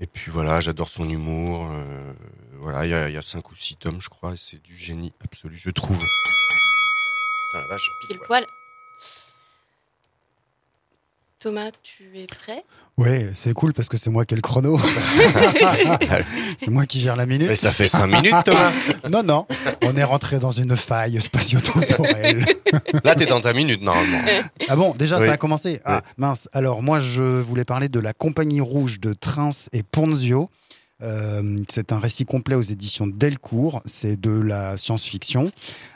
[0.00, 1.66] Et puis voilà, j'adore son humour.
[1.70, 2.12] euh,
[2.58, 4.62] voilà, il y a, il y a cinq ou six tomes, je crois, et c'est
[4.62, 5.98] du génie absolu, je trouve.
[7.50, 8.44] Putain, la vache, Pile poil.
[11.40, 12.64] Thomas, tu es prêt?
[12.98, 14.78] Ouais, c'est cool parce que c'est moi qui ai le chrono.
[16.58, 17.48] c'est moi qui gère la minute.
[17.48, 18.70] Mais ça fait cinq minutes, Thomas.
[19.10, 19.46] non, non.
[19.84, 22.44] On est rentré dans une faille spatio-temporelle.
[23.04, 24.20] Là, t'es dans ta minute normalement.
[24.68, 25.26] Ah bon, déjà Oui.
[25.26, 25.80] ça a commencé.
[25.86, 26.46] Ah mince.
[26.52, 30.50] Alors moi je voulais parler de la Compagnie Rouge de Trins et Ponzio.
[31.02, 33.82] Euh, c'est un récit complet aux éditions Delcourt.
[33.84, 35.50] C'est de la science-fiction.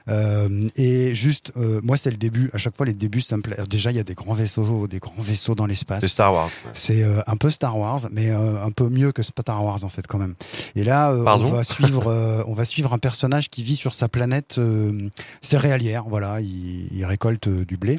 [0.08, 2.50] Euh, et juste, euh, moi c'est le début.
[2.52, 3.56] À chaque fois les débuts ça me plaît.
[3.68, 6.00] Déjà il y a des grands vaisseaux, des grands vaisseaux dans l'espace.
[6.00, 6.50] C'est Star Wars.
[6.72, 9.88] C'est euh, un peu Star Wars, mais euh, un peu mieux que Star Wars en
[9.88, 10.34] fait quand même.
[10.74, 13.94] Et là, euh, on va suivre, euh, on va suivre un personnage qui vit sur
[13.94, 15.08] sa planète euh,
[15.40, 16.04] céréalière.
[16.08, 17.98] Voilà, il, il récolte du blé.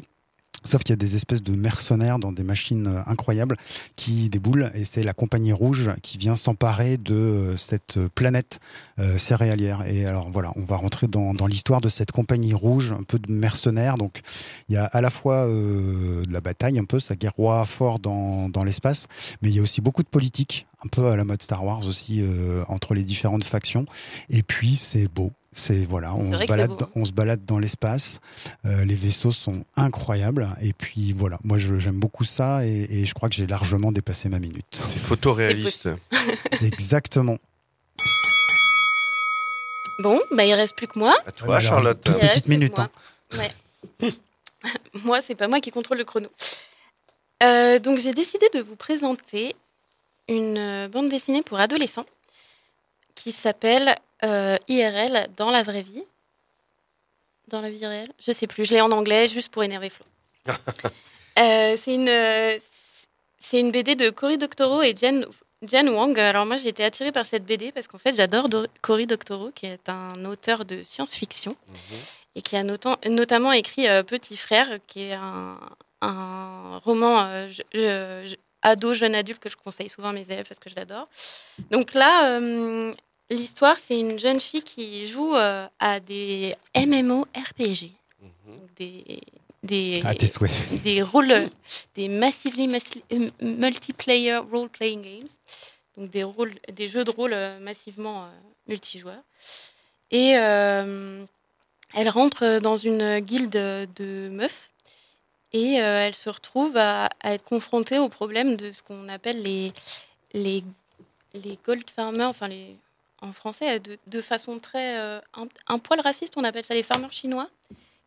[0.66, 3.56] Sauf qu'il y a des espèces de mercenaires dans des machines euh, incroyables
[3.94, 8.58] qui déboulent et c'est la compagnie rouge qui vient s'emparer de euh, cette planète
[8.98, 9.86] euh, céréalière.
[9.86, 13.30] Et alors voilà, on va rentrer dans, l'histoire de cette compagnie rouge, un peu de
[13.30, 13.96] mercenaires.
[13.96, 14.22] Donc
[14.68, 18.50] il y a à la fois de la bataille, un peu, ça guerroie fort dans,
[18.64, 19.06] l'espace,
[19.42, 21.86] mais il y a aussi beaucoup de politique, un peu à la mode Star Wars
[21.86, 22.24] aussi,
[22.68, 23.86] entre les différentes factions.
[24.28, 25.30] Et puis c'est beau.
[25.58, 28.20] C'est voilà, on se balade, dans- on se balade dans l'espace.
[28.66, 30.48] Euh, les vaisseaux sont incroyables.
[30.60, 33.90] Et puis voilà, moi je- j'aime beaucoup ça et, et je crois que j'ai largement
[33.90, 34.66] dépassé ma minute.
[34.70, 35.88] C'est photoréaliste.
[36.62, 37.38] Exactement.
[40.00, 41.14] Bon, bah il reste plus que moi.
[41.26, 42.00] À toi, Charlotte.
[42.04, 42.76] Toute petite minute.
[42.76, 42.88] moi.
[43.32, 43.38] hein.
[44.02, 44.12] Ouais.
[45.04, 46.28] moi, c'est pas moi qui contrôle le chrono.
[47.42, 49.54] Euh, donc j'ai décidé de vous présenter
[50.28, 52.06] une euh, bande dessinée pour adolescents
[53.14, 53.94] qui s'appelle
[54.24, 56.04] euh, IRL dans la vraie vie.
[57.48, 60.04] Dans la vie réelle Je sais plus, je l'ai en anglais juste pour énerver Flo.
[61.38, 62.58] Euh, c'est une,
[63.38, 65.26] c'est une BD de Cory Doctorow et Jen,
[65.68, 66.18] Jen Wang.
[66.18, 69.50] Alors moi j'ai été attirée par cette BD parce qu'en fait j'adore Do- Cory Doctorow
[69.54, 71.54] qui est un auteur de science-fiction
[72.36, 75.60] et qui a notam- notamment écrit euh, Petit Frère qui est un,
[76.00, 80.46] un roman je- je- je- ado, jeune adulte que je conseille souvent à mes élèves
[80.48, 81.06] parce que je l'adore.
[81.70, 82.94] Donc là, euh,
[83.30, 87.90] l'histoire, c'est une jeune fille qui joue euh, à des MMORPG.
[88.46, 89.20] Donc des,
[89.62, 90.02] des,
[90.84, 91.48] des rôles,
[91.94, 95.28] des massively massi- euh, multiplayer role-playing games.
[95.96, 98.28] Donc des, rôles, des jeux de rôle euh, massivement euh,
[98.68, 99.22] multijoueurs.
[100.10, 101.24] Et euh,
[101.94, 104.70] elle rentre dans une guilde de meufs
[105.52, 109.72] et elle se retrouve à, à être confrontée au problème de ce qu'on appelle les,
[110.34, 110.62] les,
[111.34, 112.76] les gold farmers, enfin les,
[113.22, 114.98] en français, de, façon très.
[114.98, 115.20] euh,
[115.66, 117.48] un, poil raciste, on appelle ça les farmers chinois,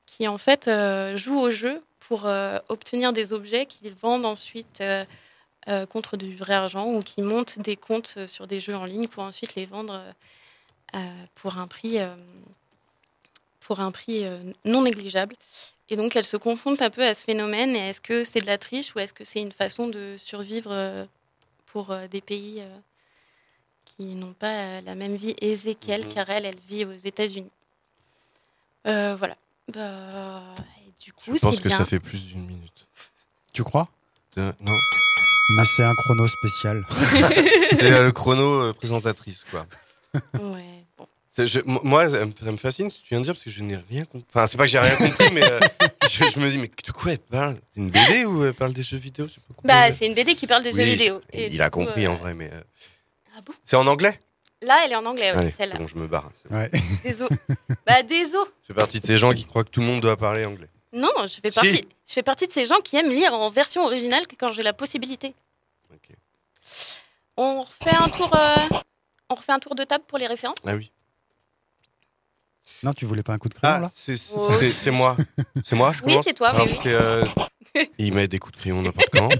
[0.05, 4.83] qui en fait euh, jouent au jeu pour euh, obtenir des objets qu'ils vendent ensuite
[5.91, 9.21] contre du vrai argent ou qui montent des comptes sur des jeux en ligne pour
[9.21, 10.01] ensuite les vendre
[11.35, 11.99] pour un prix,
[13.59, 14.25] pour un prix
[14.65, 15.35] non négligeable.
[15.89, 17.75] Et donc, elle se confronte un peu à ce phénomène.
[17.75, 21.07] Est-ce que c'est de la triche ou est-ce que c'est une façon de survivre
[21.67, 22.63] pour des pays
[23.99, 26.13] qui n'ont pas euh, la même vie aisée qu'elle, Mhm.
[26.13, 27.51] car elle, elle vit aux États-Unis.
[28.87, 29.35] Euh, voilà.
[29.73, 30.41] Bah,
[30.87, 31.77] et du coup, Je pense c'est que bien.
[31.77, 32.87] ça fait plus d'une minute.
[33.51, 33.89] Tu crois?
[34.37, 34.53] Non?
[35.57, 36.85] Mais c'est un chrono spécial.
[37.71, 39.65] C'est euh, le chrono euh, présentatrice, quoi.
[40.39, 41.05] Ouais, bon.
[41.37, 43.49] Je- moi, ça me, ça me fascine ce que tu viens de dire parce que
[43.49, 44.25] je n'ai rien compris.
[44.29, 45.59] Enfin, c'est pas que j'ai rien compris, mais euh,
[46.03, 47.57] je, je me dis, mais de quoi elle parle?
[47.73, 49.27] C'est une BD ou elle parle des jeux vidéo?
[49.27, 49.89] Pas.
[49.89, 51.21] Bah, c'est une BD qui parle des Oui, jeux vidéo.
[51.33, 52.49] il- Et il du a coup, compris euh, en vrai, mais.
[53.39, 53.53] Ah bon?
[53.63, 54.19] C'est en anglais?
[54.61, 55.75] Là, elle est en anglais, ouais, Allez, celle-là.
[55.77, 56.29] c'est bon, je me barre.
[56.41, 56.57] c'est bon.
[56.57, 56.69] Ouais.
[57.03, 57.35] Désolé.
[57.87, 58.49] bah, désolé.
[58.63, 60.67] Je fais partie de ces gens qui croient que tout le monde doit parler anglais.
[60.91, 61.55] Non, je fais, Si.
[61.55, 64.63] partie, je fais partie de ces gens qui aiment lire en version originale quand j'ai
[64.63, 65.33] la possibilité.
[67.37, 68.55] On refait un tour, euh,
[69.29, 70.57] on refait un tour de table pour les références?
[70.65, 70.91] Ah oui.
[72.83, 75.17] Non, tu voulais pas un coup de crayon Ah, là c'est moi.
[75.63, 77.23] C'est moi, je Oui, c'est toi, oui, euh,
[77.97, 79.29] il met des coups de crayon n'importe quand.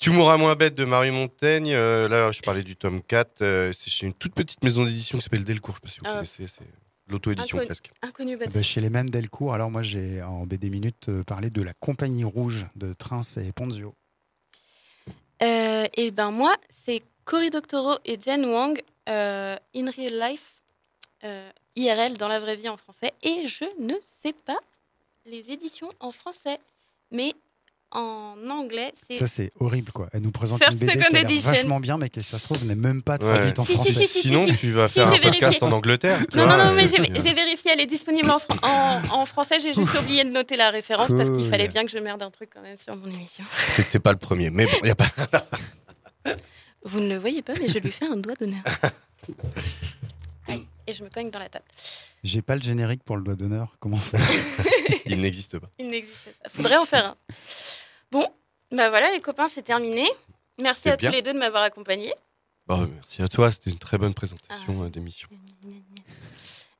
[0.00, 1.72] Tu mourras moins bête de Marie Montaigne.
[1.74, 3.42] euh, là, je parlais du tome 4.
[3.42, 5.74] euh, c'est chez une toute petite maison d'édition qui s'appelle Delcourt.
[5.82, 6.14] Je sais pas si vous Ah.
[6.14, 6.46] connaissez.
[6.46, 6.64] C'est
[7.08, 7.90] l'auto-édition Inconnu- presque.
[8.02, 11.50] Inconnu Eh ben, Chez les mêmes Delcourt, alors moi j'ai en BD Minute euh, parlé
[11.50, 13.92] de la Compagnie Rouge de Trins et Ponzio.
[15.40, 16.54] Et ben moi,
[16.84, 20.62] c'est Cory Doctorow et Jen Wang, euh, In Real Life,
[21.24, 23.12] euh, IRL dans la vraie vie en français.
[23.22, 24.58] Et je ne sais pas
[25.26, 26.58] les éditions en français.
[27.10, 27.32] Mais
[27.90, 28.92] en anglais.
[29.14, 30.10] Ça, c'est horrible, quoi.
[30.12, 32.44] Elle nous présente First une BD qui a l'air vachement bien, mais qui, ça se
[32.44, 33.18] trouve, n'est même pas Ouais.
[33.34, 33.92] traduite en Si, si, français.
[33.92, 35.62] si, si, Sinon, si, tu vas faire un podcast vérifié.
[35.66, 36.18] en Angleterre.
[36.34, 39.58] Non, vois, non, non, mais j'ai vérifié, elle est disponible en, fran- en, en français.
[39.60, 42.30] J'ai juste oublié de noter la référence parce qu'il fallait bien que je merde un
[42.30, 43.44] truc quand même sur mon émission.
[43.72, 45.06] C'est que c'est pas le premier, mais bon, il y a pas.
[46.84, 48.62] Vous ne le voyez pas, mais je lui fais un doigt d'honneur.
[50.88, 51.66] Et je me cogne dans la table.
[52.24, 53.76] J'ai pas le générique pour le doigt d'honneur.
[53.78, 54.26] Comment faire?
[55.04, 55.68] Il n'existe pas.
[55.78, 56.48] Il n'existe pas.
[56.48, 57.16] Faudrait en faire un.
[58.10, 58.26] Bon,
[58.72, 60.08] bah voilà, les copains, c'est terminé.
[60.58, 61.10] Merci à bien.
[61.10, 62.12] tous les deux de m'avoir accompagné.
[62.66, 65.28] Bah, merci à toi, c'était une très bonne présentation euh, d'émission.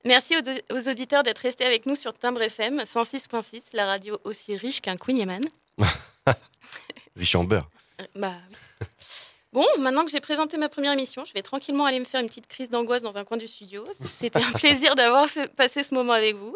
[0.06, 4.56] Merci aux, aux auditeurs d'être restés avec nous sur Timbre FM 106.6, la radio aussi
[4.56, 5.40] riche qu'un Queen
[7.16, 7.68] Riche en beurre.
[8.14, 8.34] Bah
[8.80, 8.86] oui.
[9.52, 12.26] Bon, maintenant que j'ai présenté ma première émission, je vais tranquillement aller me faire une
[12.28, 13.82] petite crise d'angoisse dans un coin du studio.
[13.92, 15.26] C'était un plaisir d'avoir
[15.56, 16.54] passé ce moment avec vous.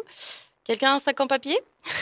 [0.63, 1.57] Quelqu'un a un sac en papier?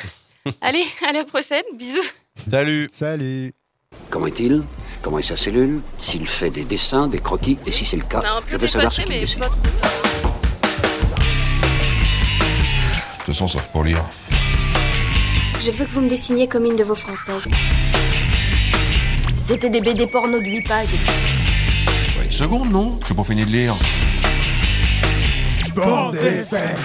[0.61, 1.63] Allez, à la prochaine.
[1.75, 2.03] Bisous.
[2.49, 2.89] Salut.
[2.91, 3.53] Salut.
[4.09, 4.63] Comment est-il?
[5.01, 5.81] Comment est sa cellule?
[5.97, 7.57] S'il fait des dessins, des croquis?
[7.65, 9.39] Et si c'est le cas, On a un peu je veux savoir ce qu'il dessine.
[9.39, 9.45] De
[13.17, 14.03] toute façon, sauf pour lire.
[15.59, 17.47] Je veux que vous me dessiniez comme une de vos françaises.
[19.43, 20.93] C'était des BD porno de 8 pages.
[22.17, 23.75] Ouais, une seconde, non Je pas fini de lire.
[25.75, 26.75] Bande FM.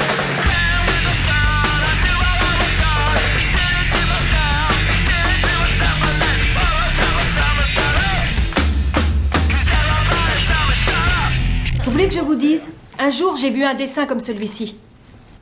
[11.84, 12.64] Vous voulez que je vous dise?
[12.98, 14.76] Un jour, j'ai vu un dessin comme celui-ci.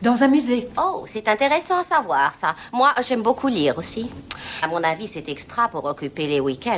[0.05, 0.69] Dans un musée.
[0.77, 2.55] Oh, c'est intéressant à savoir ça.
[2.75, 4.11] Moi, j'aime beaucoup lire aussi.
[4.61, 6.77] À mon avis, c'est extra pour occuper les week-ends.